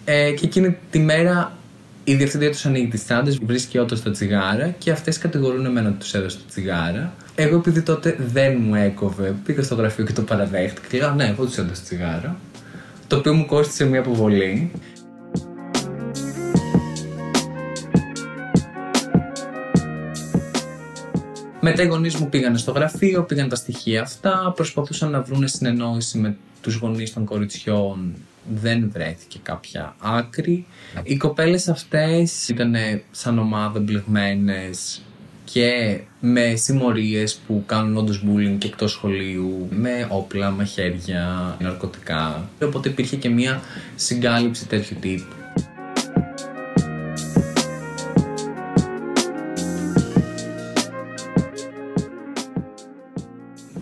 Ε, 0.04 0.30
και 0.30 0.46
εκείνη 0.46 0.76
τη 0.90 0.98
μέρα 0.98 1.56
η 2.04 2.14
διευθύντρια 2.14 2.50
τους 2.50 2.66
ανοίγει 2.66 2.88
τις 2.88 3.04
τσάντες, 3.04 3.38
βρίσκει 3.38 3.78
όντως 3.78 4.02
τα 4.02 4.10
τσιγάρα 4.10 4.74
και 4.78 4.90
αυτές 4.90 5.18
κατηγορούν 5.18 5.66
εμένα 5.66 5.88
ότι 5.88 5.98
τους 5.98 6.14
έδωσε 6.14 6.36
τα 6.36 6.44
τσιγάρα. 6.48 7.12
Εγώ 7.42 7.56
επειδή 7.56 7.82
τότε 7.82 8.16
δεν 8.32 8.56
μου 8.60 8.74
έκοβε, 8.74 9.34
πήγα 9.44 9.62
στο 9.62 9.74
γραφείο 9.74 10.04
και 10.04 10.12
το 10.12 10.22
παραδέχτηκα 10.22 10.88
και 10.88 10.98
λέω 10.98 11.14
Ναι, 11.14 11.24
εγώ 11.24 11.44
τους 11.44 11.58
έδωσα 11.58 11.82
τσιγάρα. 11.82 12.36
Το 13.06 13.16
οποίο 13.16 13.34
μου 13.34 13.46
κόστησε 13.46 13.84
μια 13.84 14.00
αποβολή. 14.00 14.70
Μετά 21.60 21.82
οι 21.82 21.86
γονείς 21.86 22.14
μου 22.14 22.28
πήγαν 22.28 22.58
στο 22.58 22.72
γραφείο, 22.72 23.22
πήγαν 23.22 23.48
τα 23.48 23.56
στοιχεία 23.56 24.02
αυτά, 24.02 24.52
προσπαθούσαν 24.56 25.10
να 25.10 25.22
βρουν 25.22 25.48
συνεννόηση 25.48 26.18
με 26.18 26.36
τους 26.60 26.74
γονείς 26.74 27.12
των 27.12 27.24
κοριτσιών 27.24 28.14
δεν 28.62 28.90
βρέθηκε 28.92 29.38
κάποια 29.42 29.94
άκρη. 29.98 30.66
Οι 31.02 31.16
κοπέλες 31.16 31.68
αυτές 31.68 32.48
ήταν 32.48 32.74
σαν 33.10 33.38
ομάδα 33.38 33.80
μπλεγμένες 33.80 35.02
και 35.52 36.00
με 36.20 36.54
συμμορίες 36.54 37.34
που 37.46 37.62
κάνουν 37.66 37.96
όντως 37.96 38.24
bullying 38.26 38.56
και 38.58 38.66
εκτός 38.66 38.90
σχολείου, 38.90 39.68
με 39.70 40.06
όπλα, 40.10 40.50
μαχαίρια, 40.50 41.56
ναρκωτικά. 41.60 42.48
Οπότε 42.62 42.88
υπήρχε 42.88 43.16
και 43.16 43.28
μια 43.28 43.60
συγκάλυψη 43.94 44.66
τέτοιου 44.66 44.96
τύπου. 45.00 45.41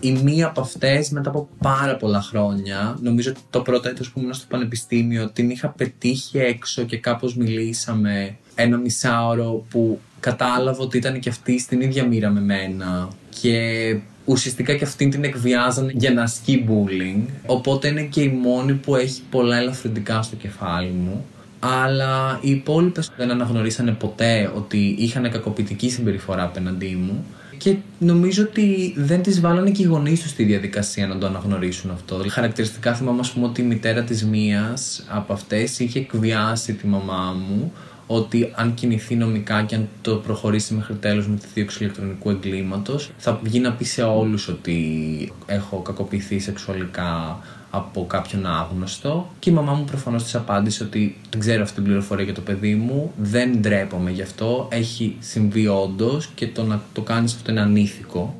Η 0.03 0.11
μία 0.23 0.47
από 0.47 0.61
αυτές 0.61 1.09
μετά 1.09 1.29
από 1.29 1.49
πάρα 1.61 1.95
πολλά 1.95 2.21
χρόνια, 2.21 2.97
νομίζω 3.01 3.29
ότι 3.29 3.39
το 3.49 3.61
πρώτο 3.61 3.89
έτος 3.89 4.11
που 4.11 4.19
ήμουν 4.19 4.33
στο 4.33 4.45
πανεπιστήμιο, 4.49 5.29
την 5.29 5.49
είχα 5.49 5.69
πετύχει 5.69 6.37
έξω 6.37 6.83
και 6.83 6.97
κάπως 6.97 7.35
μιλήσαμε 7.35 8.35
ένα 8.55 8.77
μισάωρο 8.77 9.65
που 9.69 9.99
κατάλαβα 10.19 10.83
ότι 10.83 10.97
ήταν 10.97 11.19
και 11.19 11.29
αυτή 11.29 11.59
στην 11.59 11.81
ίδια 11.81 12.05
μοίρα 12.05 12.29
με 12.29 12.41
μένα 12.41 13.07
και 13.41 13.97
ουσιαστικά 14.25 14.75
και 14.75 14.83
αυτήν 14.83 15.09
την 15.09 15.23
εκβιάζαν 15.23 15.89
για 15.89 16.11
να 16.13 16.23
ασκεί 16.23 16.65
bullying. 16.69 17.25
Οπότε 17.45 17.87
είναι 17.87 18.03
και 18.03 18.21
η 18.21 18.29
μόνη 18.29 18.73
που 18.73 18.95
έχει 18.95 19.21
πολλά 19.29 19.57
ελαφρυντικά 19.57 20.21
στο 20.21 20.35
κεφάλι 20.35 20.89
μου. 20.89 21.25
Αλλά 21.59 22.39
οι 22.41 22.49
υπόλοιπες 22.49 23.11
δεν 23.17 23.31
αναγνωρίσανε 23.31 23.91
ποτέ 23.91 24.51
ότι 24.55 24.95
είχαν 24.99 25.31
κακοποιητική 25.31 25.89
συμπεριφορά 25.89 26.43
απέναντί 26.43 26.95
μου. 26.95 27.25
Και 27.61 27.75
νομίζω 27.99 28.43
ότι 28.43 28.93
δεν 28.97 29.21
τις 29.21 29.39
βάλανε 29.39 29.71
και 29.71 29.81
οι 29.81 29.85
γονείς 29.85 30.21
τους 30.21 30.29
στη 30.29 30.43
διαδικασία 30.43 31.07
να 31.07 31.17
το 31.17 31.25
αναγνωρίσουν 31.25 31.91
αυτό. 31.91 32.15
Δηλαδή, 32.15 32.29
χαρακτηριστικά 32.29 32.93
θυμάμαι, 32.93 33.19
ας 33.19 33.31
πούμε, 33.31 33.45
ότι 33.45 33.61
η 33.61 33.63
μητέρα 33.63 34.03
της 34.03 34.25
μίας 34.25 35.03
από 35.07 35.33
αυτές 35.33 35.79
είχε 35.79 35.99
εκβιάσει 35.99 36.73
τη 36.73 36.87
μαμά 36.87 37.35
μου 37.47 37.73
ότι 38.13 38.51
αν 38.55 38.73
κινηθεί 38.73 39.15
νομικά 39.15 39.63
και 39.63 39.75
αν 39.75 39.87
το 40.01 40.15
προχωρήσει 40.15 40.73
μέχρι 40.73 40.95
τέλος 40.95 41.27
με 41.27 41.35
τη 41.35 41.45
δίωξη 41.53 41.83
ηλεκτρονικού 41.83 42.29
εγκλήματος 42.29 43.11
θα 43.17 43.39
βγει 43.43 43.59
να 43.59 43.73
πει 43.73 43.83
σε 43.83 44.03
όλους 44.03 44.47
ότι 44.47 45.31
έχω 45.45 45.77
κακοποιηθεί 45.77 46.39
σεξουαλικά 46.39 47.39
από 47.69 48.05
κάποιον 48.05 48.45
άγνωστο 48.45 49.29
και 49.39 49.49
η 49.49 49.53
μαμά 49.53 49.73
μου 49.73 49.83
προφανώς 49.83 50.23
της 50.23 50.35
απάντησε 50.35 50.83
ότι 50.83 51.17
δεν 51.29 51.39
ξέρω 51.39 51.61
αυτή 51.61 51.75
την 51.75 51.83
πληροφορία 51.83 52.23
για 52.23 52.33
το 52.33 52.41
παιδί 52.41 52.75
μου, 52.75 53.11
δεν 53.17 53.59
ντρέπομαι 53.59 54.11
γι' 54.11 54.21
αυτό, 54.21 54.67
έχει 54.71 55.15
συμβεί 55.19 55.67
όντως 55.67 56.27
και 56.35 56.47
το 56.47 56.63
να 56.63 56.81
το 56.93 57.01
κάνεις 57.01 57.33
αυτό 57.33 57.51
είναι 57.51 57.61
ανήθικο. 57.61 58.35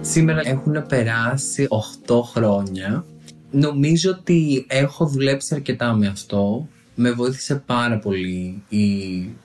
Σήμερα 0.00 0.40
έχουν 0.44 0.86
περάσει 0.88 1.68
8 2.06 2.20
χρόνια 2.22 3.04
Νομίζω 3.50 4.10
ότι 4.10 4.64
έχω 4.68 5.06
δουλέψει 5.06 5.54
αρκετά 5.54 5.92
με 5.92 6.06
αυτό. 6.06 6.68
Με 6.94 7.10
βοήθησε 7.10 7.62
πάρα 7.66 7.98
πολύ 7.98 8.62
η 8.68 8.88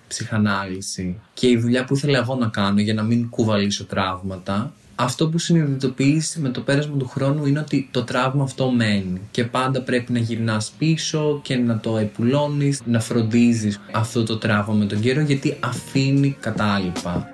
ψυχανάλυση 0.08 1.20
και 1.34 1.48
η 1.48 1.58
δουλειά 1.58 1.86
που 1.86 1.96
ήθελα 1.96 2.18
εγώ 2.18 2.36
να 2.36 2.48
κάνω 2.48 2.82
για 2.82 2.94
να 2.94 3.04
μην 3.04 3.30
κουβαλήσω 3.30 3.86
τραύματα. 3.86 4.74
Αυτό 4.96 5.30
που 5.30 5.38
συνειδητοποιείς 5.38 6.38
με 6.42 6.50
το 6.50 6.62
πέρασμα 6.62 6.98
του 6.98 7.08
χρόνου 7.08 7.46
είναι 7.46 7.60
ότι 7.60 7.88
το 7.92 8.04
τραύμα 8.04 8.44
αυτό 8.44 8.72
μένει 8.72 9.22
και 9.32 9.44
πάντα 9.44 9.82
πρέπει 9.82 10.12
να 10.12 10.20
γυρνάς 10.20 10.72
πίσω 10.78 11.40
και 11.44 11.56
να 11.56 11.80
το 11.80 11.98
επουλώνεις, 11.98 12.82
να 12.86 13.00
φροντίζεις 13.00 13.80
αυτό 13.92 14.24
το 14.24 14.38
τραύμα 14.38 14.76
με 14.76 14.86
τον 14.86 15.00
καιρό 15.00 15.22
γιατί 15.22 15.58
αφήνει 15.60 16.38
κατάλοιπα. 16.40 17.34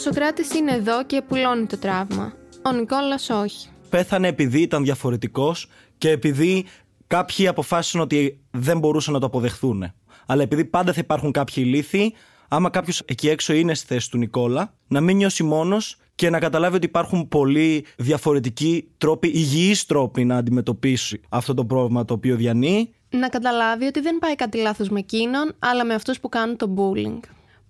Σοκράτης 0.00 0.54
είναι 0.54 0.72
εδώ 0.72 1.04
και 1.04 1.22
πουλώνει 1.28 1.66
το 1.66 1.78
τραύμα. 1.78 2.32
Ο 2.64 2.72
Νικόλας 2.72 3.30
όχι. 3.30 3.68
Πέθανε 3.90 4.28
επειδή 4.28 4.60
ήταν 4.60 4.84
διαφορετικός 4.84 5.68
και 5.98 6.10
επειδή 6.10 6.66
κάποιοι 7.06 7.48
αποφάσισαν 7.48 8.00
ότι 8.00 8.40
δεν 8.50 8.78
μπορούσαν 8.78 9.14
να 9.14 9.20
το 9.20 9.26
αποδεχθούν. 9.26 9.92
Αλλά 10.26 10.42
επειδή 10.42 10.64
πάντα 10.64 10.92
θα 10.92 11.00
υπάρχουν 11.02 11.30
κάποιοι 11.30 11.64
λύθοι, 11.66 12.14
άμα 12.48 12.70
κάποιος 12.70 13.02
εκεί 13.06 13.28
έξω 13.28 13.52
είναι 13.52 13.74
στη 13.74 13.86
θέση 13.86 14.10
του 14.10 14.18
Νικόλα, 14.18 14.74
να 14.88 15.00
μην 15.00 15.16
νιώσει 15.16 15.42
μόνος 15.42 15.96
και 16.14 16.30
να 16.30 16.38
καταλάβει 16.38 16.76
ότι 16.76 16.86
υπάρχουν 16.86 17.28
πολύ 17.28 17.84
διαφορετικοί 17.96 18.88
τρόποι, 18.98 19.28
υγιείς 19.28 19.86
τρόποι 19.86 20.24
να 20.24 20.36
αντιμετωπίσει 20.36 21.20
αυτό 21.28 21.54
το 21.54 21.64
πρόβλημα 21.64 22.04
το 22.04 22.14
οποίο 22.14 22.36
διανύει. 22.36 22.94
Να 23.10 23.28
καταλάβει 23.28 23.84
ότι 23.84 24.00
δεν 24.00 24.18
πάει 24.18 24.34
κάτι 24.34 24.58
λάθος 24.58 24.88
με 24.88 24.98
εκείνον, 24.98 25.54
αλλά 25.58 25.84
με 25.84 25.94
αυτούς 25.94 26.20
που 26.20 26.28
κάνουν 26.28 26.56
το 26.56 26.74
bullying. 26.76 27.20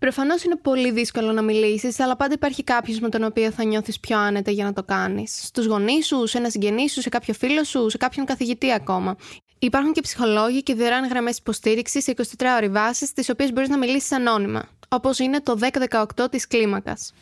Προφανώς 0.00 0.42
είναι 0.42 0.56
πολύ 0.56 0.90
δύσκολο 0.90 1.32
να 1.32 1.42
μιλήσεις, 1.42 2.00
αλλά 2.00 2.16
πάντα 2.16 2.34
υπάρχει 2.34 2.64
κάποιος 2.64 3.00
με 3.00 3.08
τον 3.08 3.24
οποίο 3.24 3.50
θα 3.50 3.64
νιώθεις 3.64 4.00
πιο 4.00 4.18
άνετα 4.18 4.50
για 4.50 4.64
να 4.64 4.72
το 4.72 4.82
κάνεις. 4.82 5.40
Στους 5.44 5.66
γονείς 5.66 6.06
σου, 6.06 6.26
σε 6.26 6.38
ένα 6.38 6.50
συγγενή 6.50 6.88
σου, 6.88 7.00
σε 7.00 7.08
κάποιο 7.08 7.34
φίλο 7.34 7.64
σου, 7.64 7.90
σε 7.90 7.96
κάποιον 7.96 8.26
καθηγητή 8.26 8.72
ακόμα. 8.72 9.16
Υπάρχουν 9.58 9.92
και 9.92 10.00
ψυχολόγοι 10.00 10.62
και 10.62 10.74
δωρεάν 10.74 11.08
γραμμές 11.08 11.38
υποστήριξης 11.38 12.04
σε 12.04 12.10
24 12.16 12.22
ώρε 12.56 12.68
βάση, 12.68 13.14
τι 13.14 13.30
οποίες 13.30 13.52
μπορείς 13.52 13.68
να 13.68 13.78
μιλήσεις 13.78 14.12
ανώνυμα, 14.12 14.68
όπως 14.88 15.18
είναι 15.18 15.40
το 15.40 15.56
1018 15.56 16.30
της 16.30 16.46
κλίμακας. 16.46 17.12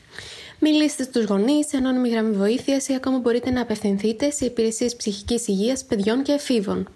Μιλήστε 0.58 1.02
στους 1.02 1.24
γονείς, 1.24 1.66
σε 1.66 1.76
ανώνυμη 1.76 2.08
γραμμή 2.08 2.36
βοήθειας 2.36 2.88
ή 2.88 2.94
ακόμα 2.94 3.18
μπορείτε 3.18 3.50
να 3.50 3.60
απευθυνθείτε 3.60 4.30
σε 4.30 4.44
υπηρεσίες 4.44 4.96
ψυχικής 4.96 5.48
υγείας 5.48 5.84
παιδιών 5.84 6.22
και 6.22 6.32
εφήβων. 6.32 6.88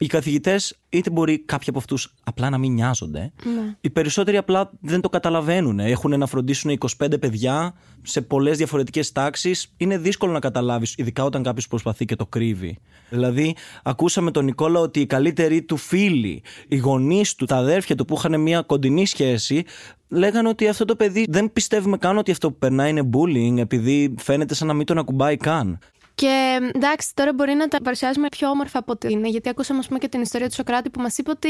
Οι 0.00 0.06
καθηγητές, 0.06 0.78
είτε 0.88 1.10
μπορεί 1.10 1.38
κάποιοι 1.38 1.66
από 1.68 1.78
αυτούς 1.78 2.14
απλά 2.24 2.50
να 2.50 2.58
μην 2.58 2.72
νοιάζονται, 2.72 3.32
Ναι. 3.44 3.76
οι 3.80 3.90
περισσότεροι 3.90 4.36
απλά 4.36 4.70
δεν 4.80 5.00
το 5.00 5.08
καταλαβαίνουν. 5.08 5.78
Έχουν 5.78 6.18
να 6.18 6.26
φροντίσουν 6.26 6.70
25 6.70 7.18
παιδιά 7.20 7.74
σε 8.02 8.20
πολλές 8.20 8.56
διαφορετικές 8.56 9.12
τάξεις. 9.12 9.72
Είναι 9.76 9.98
δύσκολο 9.98 10.32
να 10.32 10.38
καταλάβεις, 10.38 10.94
ειδικά 10.96 11.24
όταν 11.24 11.42
κάποιος 11.42 11.68
προσπαθεί 11.68 12.04
και 12.04 12.16
το 12.16 12.26
κρύβει. 12.26 12.78
Δηλαδή, 13.10 13.54
ακούσαμε 13.82 14.30
τον 14.30 14.44
Νικόλα 14.44 14.80
ότι 14.80 15.00
οι 15.00 15.06
καλύτεροι 15.06 15.62
του 15.62 15.76
φίλοι, 15.76 16.42
οι 16.68 16.76
γονείς 16.76 17.34
του, 17.34 17.44
τα 17.44 17.56
αδέρφια 17.56 17.94
του 17.94 18.04
που 18.04 18.14
είχαν 18.18 18.40
μια 18.40 18.62
κοντινή 18.62 19.06
σχέση, 19.06 19.64
λέγανε 20.08 20.48
ότι 20.48 20.68
αυτό 20.68 20.84
το 20.84 20.96
παιδί 20.96 21.26
δεν 21.28 21.52
πιστεύουμε 21.52 21.96
καν 21.98 22.18
ότι 22.18 22.30
αυτό 22.30 22.50
που 22.50 22.58
περνάει 22.58 22.90
είναι 22.90 23.08
bullying, 23.12 23.58
επειδή 23.58 24.14
φαίνεται 24.18 24.54
σαν 24.54 24.66
να 24.66 24.74
μην 24.74 24.86
τον 24.86 24.98
ακουμπάει 24.98 25.36
καν. 25.36 25.78
Και 26.18 26.58
εντάξει, 26.74 27.08
τώρα 27.14 27.32
μπορεί 27.32 27.54
να 27.54 27.68
τα 27.68 27.82
παρουσιάζουμε 27.82 28.28
πιο 28.28 28.48
όμορφα 28.48 28.78
από 28.78 28.92
ό,τι 28.92 29.12
είναι. 29.12 29.28
Γιατί 29.28 29.48
ακούσαμε, 29.48 29.78
ας 29.78 29.86
πούμε, 29.86 29.98
και 29.98 30.08
την 30.08 30.20
ιστορία 30.20 30.48
του 30.48 30.54
Σοκράτη 30.54 30.90
που 30.90 31.00
μας 31.00 31.18
είπε 31.18 31.30
ότι 31.30 31.48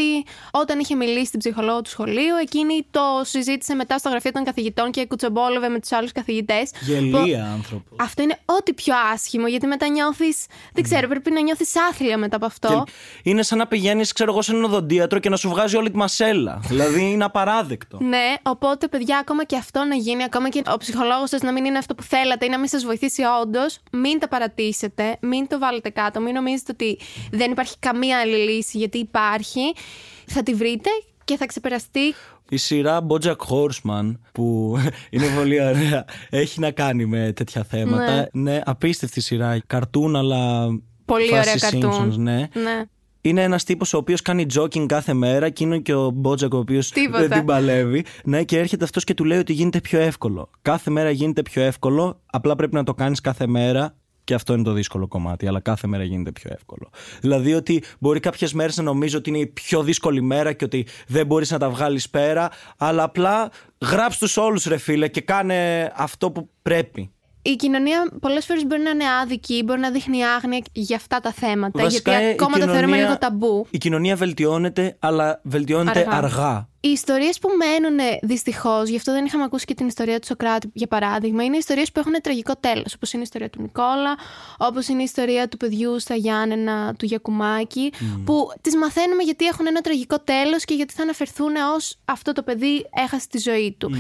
όταν 0.51 0.79
είχε 0.79 0.95
μιλήσει 0.95 1.25
στην 1.25 1.39
ψυχολόγο 1.39 1.83
του 1.83 1.91
σχολείου, 1.91 2.35
εκείνη 2.43 2.87
το 2.91 3.01
συζήτησε 3.23 3.75
μετά 3.75 3.99
στο 3.99 4.09
γραφείο 4.09 4.33
των 4.33 4.45
καθηγητών 4.45 4.91
και 4.91 5.07
κουτσομπόλευε 5.07 5.69
με 5.69 5.81
τους 5.81 5.93
άλλους 5.93 6.13
καθηγητές. 6.13 6.71
Γελία 6.81 7.45
άνθρωπος. 7.53 7.99
Αυτό 8.01 8.23
είναι 8.23 8.39
ό,τι 8.45 8.73
πιο 8.73 8.95
άσχημο, 9.13 9.47
γιατί 9.47 9.67
μετά 9.67 9.89
νιώθεις. 9.89 10.47
Δεν 10.73 10.85
ξέρω, 10.85 11.09
πρέπει 11.09 11.31
να 11.31 11.41
νιώθεις 11.41 11.73
άθλια 11.91 12.19
μετά 12.19 12.37
από 12.37 12.47
αυτό. 12.47 12.85
Και 13.23 13.31
είναι 13.31 13.43
σαν 13.43 13.59
να 13.59 13.67
πηγαίνεις, 13.67 14.13
ξέρω 14.13 14.33
εγώ, 14.33 14.43
σε 14.43 14.53
έναν 14.53 14.65
οδοντίατρο 14.65 15.19
και 15.19 15.29
να 15.29 15.37
σου 15.37 15.49
βγάζει 15.49 15.77
όλη 15.77 15.91
τη 15.91 15.97
μασέλα. 15.97 16.61
δηλαδή 16.69 17.11
είναι 17.11 17.25
απαράδεκτο. 17.25 17.99
Ναι, 18.01 18.35
οπότε 18.43 18.89
παιδιά, 18.89 19.19
ακόμα 19.19 19.45
και 19.45 19.57
αυτό 19.57 19.85
να 19.85 19.95
γίνει, 19.95 20.25
ακόμα 20.25 20.49
και 20.49 20.63
ο 20.73 20.77
ψυχολόγος 20.77 21.29
σας 21.29 21.41
να 21.41 21.53
μην 21.53 21.65
είναι 21.65 21.79
αυτό 21.79 21.95
που 21.95 22.03
θέλατε 22.03 22.45
ή 22.45 22.49
να 22.49 22.59
μην 22.59 22.69
σας 22.69 22.85
βοηθήσει 22.85 23.23
όντως, 23.43 23.79
μην 23.93 24.19
τα 24.19 24.29
παρατήσετε 24.29 24.57
ρωτήσετε, 24.59 25.17
μην 25.21 25.49
το 25.49 25.59
βάλετε 25.59 25.89
κάτω, 25.91 26.21
μην 26.21 26.35
νομίζετε 26.35 26.73
ότι 26.73 26.99
δεν 27.31 27.51
υπάρχει 27.51 27.75
καμία 27.79 28.19
άλλη 28.19 28.37
λύση, 28.37 28.79
γιατί 28.79 28.99
υπάρχει. 28.99 29.61
Θα 30.27 30.43
τη 30.43 30.55
βρείτε 30.55 30.91
και 31.25 31.37
θα 31.37 31.47
ξεπεραστεί. 31.47 32.15
Η 32.49 32.57
σειρά 32.57 33.07
Bojack 33.09 33.37
Horseman 33.37 34.17
που 34.33 34.77
είναι 35.11 35.27
πολύ 35.37 35.61
ωραία 35.61 36.05
έχει 36.31 36.61
να 36.61 36.71
κάνει 36.71 37.07
με 37.07 37.33
τέτοια 37.33 37.65
θέματα. 37.65 38.29
Ναι, 38.33 38.61
απίστευτη 38.65 39.21
σειρά. 39.21 39.63
Καρτούν 39.67 40.17
αλλά 40.17 40.67
Πολύ 41.05 41.27
φάση 41.27 41.49
ωραία 41.49 41.55
καρτούν. 41.71 42.13
Simpsons, 42.13 42.17
ναι. 42.17 42.49
Ναι. 42.53 42.85
Είναι 43.21 43.43
ένας 43.43 43.65
τύπος 43.65 43.93
ο 43.95 43.97
οποίος 43.97 44.23
κάνει 44.23 44.47
jogging 44.55 44.87
κάθε 44.87 45.13
μέρα 45.13 45.51
και 45.51 45.65
είναι 45.65 45.79
και 45.79 45.95
ο 45.95 46.11
Μπότζακ 46.11 46.55
ο 46.55 46.59
οποίος 46.59 46.91
Τίποτα. 46.91 47.19
δεν 47.19 47.31
την 47.31 47.45
παλεύει. 47.45 48.05
Ναι, 48.25 48.45
και 48.45 48.59
έρχεται 48.59 48.85
αυτός 48.85 49.05
και 49.05 49.15
του 49.15 49.25
λέει 49.25 49.39
ότι 49.39 49.53
γίνεται 49.53 49.81
πιο 49.81 50.01
εύκολο. 50.01 50.51
Κάθε 50.63 50.91
μέρα 50.91 51.11
γίνεται 51.11 51.43
πιο 51.43 51.63
εύκολο, 51.63 52.21
απλά 52.27 52.57
πρέπει 52.57 52.75
να 52.75 52.85
το 52.85 52.95
κάνεις 52.95 53.21
κάθε 53.21 53.47
μέρα. 53.47 53.97
Και 54.29 54.35
αυτό 54.35 54.53
είναι 54.53 54.63
το 54.63 54.73
δύσκολο 54.73 55.09
κομμάτι, 55.09 55.47
αλλά 55.47 55.61
κάθε 55.61 55.87
μέρα 55.87 56.05
γίνεται 56.05 56.33
πιο 56.33 56.51
εύκολο. 56.53 56.91
Δηλαδή 57.21 57.55
ότι 57.55 57.83
μπορεί 57.99 58.21
κάποιες 58.21 58.53
μέρες 58.53 58.77
να 58.77 58.83
νομίζω 58.83 59.19
ότι 59.19 59.29
είναι 59.29 59.39
η 59.39 59.47
πιο 59.47 59.83
δύσκολη 59.83 60.23
μέρα 60.23 60.53
και 60.53 60.65
ότι 60.65 60.87
δεν 61.07 61.27
μπορείς 61.27 61.51
να 61.51 61.59
τα 61.59 61.71
βγάλεις 61.71 62.11
πέρα, 62.11 62.51
αλλά 62.77 63.03
απλά 63.03 63.51
γράψ 63.91 64.19
τους 64.19 64.37
όλους, 64.37 64.65
ρε 64.65 64.77
φίλε, 64.77 65.09
και 65.09 65.21
κάνε 65.21 65.91
αυτό 65.97 66.31
που 66.31 66.51
πρέπει. 66.63 67.11
Η 67.51 67.57
κοινωνία 67.57 68.09
πολλές 68.21 68.45
φορές 68.47 68.65
μπορεί 68.67 68.83
να 68.83 68.91
είναι 68.91 69.05
άδικη, 69.23 69.63
μπορεί 69.65 69.81
να 69.81 69.91
δείχνει 69.91 70.25
άγνοια 70.25 70.63
για 70.73 70.97
αυτά 70.97 71.21
τα 71.21 71.33
θέματα, 71.33 71.83
Βασικά, 71.83 72.11
γιατί 72.11 72.27
η 72.27 72.31
ακόμα 72.31 72.51
τα 72.51 72.65
θεωρούμε 72.65 72.81
κοινωνία- 72.81 73.05
λίγο 73.05 73.19
ταμπού. 73.19 73.67
Η 73.71 73.79
κοινωνία 73.79 74.17
βελτιώνεται, 74.17 74.97
αλλά 74.99 75.41
βελτιώνεται 75.45 75.99
Αργά. 75.99 76.17
αργά. 76.17 76.69
Οι 76.81 76.89
ιστορίες 76.89 77.39
που 77.39 77.49
μένουν 77.59 77.99
δυστυχώς, 78.23 78.89
γι' 78.89 78.97
αυτό 78.97 79.13
δεν 79.13 79.25
είχαμε 79.25 79.45
ακούσει 79.45 79.65
και 79.65 79.75
την 79.75 79.87
ιστορία 79.87 80.19
του 80.19 80.27
Σοκράτη 80.27 80.71
για 80.73 80.87
παράδειγμα, 80.87 81.45
είναι 81.45 81.57
ιστορίες 81.57 81.93
που 81.93 82.01
έχουν 82.01 82.13
τραγικό 82.23 82.53
τέλος. 82.61 82.95
Όπως 82.95 83.13
είναι 83.13 83.21
η 83.23 83.25
ιστορία 83.25 83.51
του 83.51 83.63
Νικόλα, 83.63 84.17
όπως 84.59 84.89
είναι 84.89 85.01
η 85.01 85.05
ιστορία 85.05 85.49
του 85.49 85.57
παιδιού 85.57 86.01
στα 86.01 86.15
Γιάννενα, 86.15 86.95
του 86.95 87.05
Γιακουμάκη, 87.05 87.93
που 88.25 88.49
τις 88.61 88.77
μαθαίνουμε 88.77 89.23
γιατί 89.23 89.45
έχουν 89.47 89.67
ένα 89.67 89.81
τραγικό 89.81 90.19
τέλος 90.21 90.65
και 90.65 90.75
γιατί 90.75 90.95
θα 90.95 91.03
αναφερθούν 91.03 91.53
ως 91.77 91.97
αυτό 92.05 92.33
το 92.33 92.43
παιδί 92.43 92.87
έχασε 93.07 93.27
τη 93.31 93.39
ζωή 93.39 93.75
του. 93.79 93.91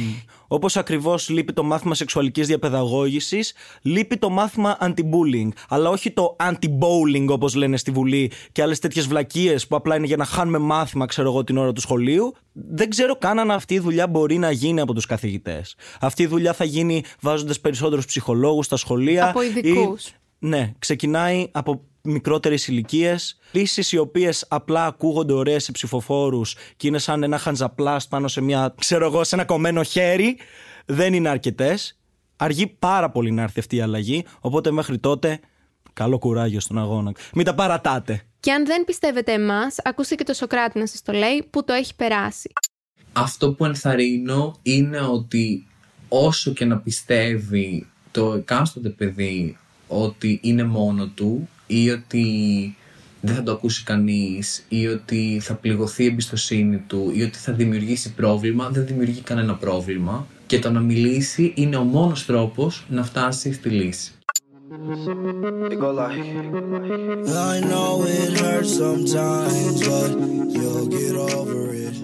Όπως 0.50 0.76
ακριβώς 0.76 1.28
λείπει 1.28 1.52
το 1.52 1.62
μάθημα 1.62 1.94
σεξουαλικής 1.94 2.46
διαπαιδαγώγησης, 2.46 3.52
λείπει 3.82 4.16
το 4.16 4.30
μάθημα 4.30 4.76
anti-bullying. 4.80 5.48
Αλλά 5.68 5.90
όχι 5.90 6.10
το 6.10 6.36
anti-bowling, 6.40 7.26
όπως 7.28 7.54
λένε 7.54 7.76
στη 7.76 7.90
Βουλή, 7.90 8.30
και 8.52 8.62
άλλες 8.62 8.78
τέτοιες 8.78 9.06
βλακίες 9.06 9.66
που 9.66 9.76
απλά 9.76 9.96
είναι 9.96 10.06
για 10.06 10.16
να 10.16 10.24
χάνουμε 10.24 10.58
μάθημα, 10.58 11.06
ξέρω 11.06 11.28
εγώ, 11.28 11.44
την 11.44 11.56
ώρα 11.58 11.72
του 11.72 11.80
σχολείου. 11.80 12.34
Δεν 12.52 12.90
ξέρω 12.90 13.16
καν 13.16 13.38
αν 13.38 13.50
αυτή 13.50 13.74
η 13.74 13.78
δουλειά 13.78 14.06
μπορεί 14.08 14.38
να 14.38 14.50
γίνει 14.50 14.80
από 14.80 14.94
τους 14.94 15.06
καθηγητές. 15.06 15.76
Αυτή 16.00 16.22
η 16.22 16.26
δουλειά 16.26 16.52
θα 16.52 16.64
γίνει 16.64 17.02
βάζοντας 17.20 17.60
περισσότερους 17.60 18.04
ψυχολόγους 18.06 18.66
στα 18.66 18.76
σχολεία. 18.76 19.28
Από 19.28 19.42
ειδικούς. 19.42 20.06
ή- 20.06 20.12
Ναι, 20.38 20.72
ξεκινάει 20.78 21.48
από 21.52 21.80
μικρότερες 22.08 22.68
ηλικίες. 22.68 23.38
Λύσεις 23.52 23.92
οι 23.92 23.98
οποίες 23.98 24.44
απλά 24.48 24.86
ακούγονται 24.86 25.32
ωραίες 25.32 25.64
σε 25.64 25.72
ψηφοφόρους 25.72 26.56
και 26.76 26.86
είναι 26.86 26.98
σαν 26.98 27.22
ένα 27.22 27.38
χαντζαπλάστ 27.38 28.08
πάνω 28.08 28.28
σε 28.28 28.40
μια, 28.40 28.74
ξέρω 28.78 29.06
εγώ, 29.06 29.24
σε 29.24 29.34
ένα 29.34 29.44
κομμένο 29.44 29.82
χέρι. 29.82 30.36
Δεν 30.86 31.14
είναι 31.14 31.28
αρκετές. 31.28 31.98
Αργεί 32.36 32.66
πάρα 32.66 33.10
πολύ 33.10 33.30
να 33.30 33.42
έρθει 33.42 33.60
αυτή 33.60 33.76
η 33.76 33.80
αλλαγή. 33.80 34.24
Οπότε 34.40 34.70
μέχρι 34.70 34.98
τότε, 34.98 35.40
καλό 35.92 36.18
κουράγιο 36.18 36.60
στον 36.60 36.78
αγώνα. 36.78 37.12
Μην 37.34 37.44
τα 37.44 37.54
παρατάτε. 37.54 38.22
Και 38.40 38.52
αν 38.52 38.66
δεν 38.66 38.84
πιστεύετε 38.84 39.32
εμάς, 39.32 39.76
ακούστε 39.84 40.14
και 40.14 40.24
το 40.24 40.32
Σοκράτη 40.32 40.78
να 40.78 40.86
σας 40.86 41.02
το 41.02 41.12
λέει, 41.12 41.46
που 41.50 41.64
το 41.64 41.72
έχει 41.72 41.94
περάσει. 41.94 42.52
Αυτό 43.12 43.52
που 43.52 43.64
ενθαρρύνω 43.64 44.58
είναι 44.62 45.00
ότι 45.00 45.66
όσο 46.08 46.52
και 46.52 46.64
να 46.64 46.78
πιστεύει 46.78 47.86
το 48.10 48.32
εκάστοτε 48.32 48.88
παιδί 48.88 49.58
ότι 49.88 50.38
είναι 50.42 50.64
μόνο 50.64 51.06
του 51.06 51.48
ή 51.70 51.90
ότι 51.90 52.24
δεν 53.20 53.34
θα 53.34 53.42
το 53.42 53.52
ακούσει 53.52 53.82
κανείς 53.84 54.64
ή 54.68 54.86
ότι 54.86 55.38
θα 55.42 55.54
πληγωθεί 55.54 56.02
η 56.02 56.06
εμπιστοσύνη 56.06 56.76
του 56.86 57.10
ή 57.14 57.22
ότι 57.22 57.38
θα 57.38 57.52
δημιουργήσει 57.52 58.12
πρόβλημα, 58.12 58.68
δεν 58.68 58.86
δημιουργεί 58.86 59.20
κανένα 59.20 59.54
πρόβλημα 59.54 60.26
και 60.46 60.58
το 60.58 60.70
να 60.70 60.80
μιλήσει 60.80 61.52
είναι 61.54 61.76
ο 61.76 61.82
μόνος 61.82 62.26
τρόπος 62.26 62.84
να 62.88 63.04
φτάσει 63.04 63.52
στη 63.52 63.68
λύση. 63.68 64.12
I 67.50 67.56
know 67.70 67.92
it 68.18 68.32
hurts 68.40 68.72
sometimes, 68.84 69.76
but 69.88 70.10
you'll 70.56 70.88
get 70.98 71.14
over 71.38 71.60
it. 71.86 71.96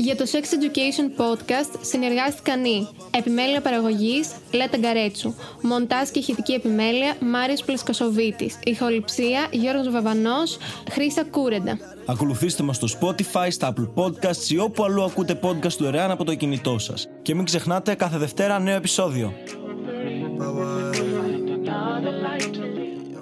Για 0.02 0.16
το 0.16 0.26
Sex 0.32 0.44
Education 0.44 1.22
Podcast 1.22 1.80
συνεργάστηκαν 1.82 2.66
οι 2.66 2.88
Επιμέλεια 3.12 3.62
παραγωγής 3.62 4.32
Λέτα 4.54 4.78
Γκαρέτσου 4.78 5.34
Μοντάζ 5.62 6.10
και 6.10 6.20
ηχητική 6.20 6.54
επιμέλεια 6.54 7.16
Μάριος 7.20 7.64
Πλεσκοσοβίτης 7.64 8.60
Ηχοληψία 8.64 9.48
Γιώργος 9.52 9.90
Βαβανός 9.90 10.58
Χρύσα 10.92 11.24
Κούρεντα 11.24 11.78
Ακολουθήστε 12.06 12.64
μας 12.64 12.76
στο 12.76 12.88
Spotify, 13.00 13.48
στα 13.50 13.74
Apple 13.74 14.04
Podcasts 14.04 14.50
ή 14.50 14.58
όπου 14.58 14.84
αλλού 14.84 15.04
ακούτε 15.04 15.40
podcast 15.44 15.78
δωρεάν 15.80 16.12
από 16.12 16.24
το 16.24 16.36
κινητό 16.36 16.80
σας. 16.80 17.08
Και 17.22 17.36
μην 17.36 17.46
ξεχνάτε 17.46 17.96
κάθε 17.96 18.18
Δευτέρα 18.18 18.60
νέο 18.60 18.76
επεισόδιο. 18.76 19.34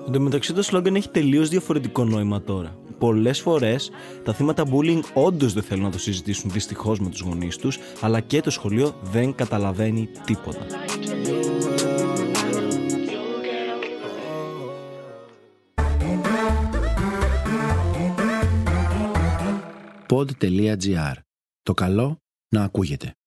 Εν 0.06 0.12
τω 0.12 0.20
μεταξύ 0.20 0.54
το 0.54 0.62
σλόγκαν 0.62 0.96
έχει 0.96 1.10
τελείως 1.10 1.50
διαφορετικό 1.50 2.04
νόημα 2.04 2.42
τώρα. 2.42 2.78
Πολλές 2.98 3.40
φορές 3.40 3.92
τα 4.24 4.34
θύματα 4.34 4.64
bullying 4.72 5.02
όντως 5.14 5.54
δεν 5.54 5.64
θέλουν 5.64 5.84
να 5.84 5.92
το 5.92 6.00
συζητήσουν 6.00 6.52
δυστυχώς 6.52 7.00
με 7.00 7.10
τους 7.10 7.20
γονείς 7.20 7.58
τους, 7.58 7.80
αλλά 8.02 8.20
και 8.20 8.42
το 8.42 8.50
σχολείο 8.50 8.96
δεν 9.02 9.36
καταλαβαίνει 9.36 10.10
τίποτα. 10.26 10.66
pod.gr. 20.10 21.14
Το 21.62 21.74
καλό 21.74 22.18
να 22.50 22.64
ακούγεται. 22.64 23.16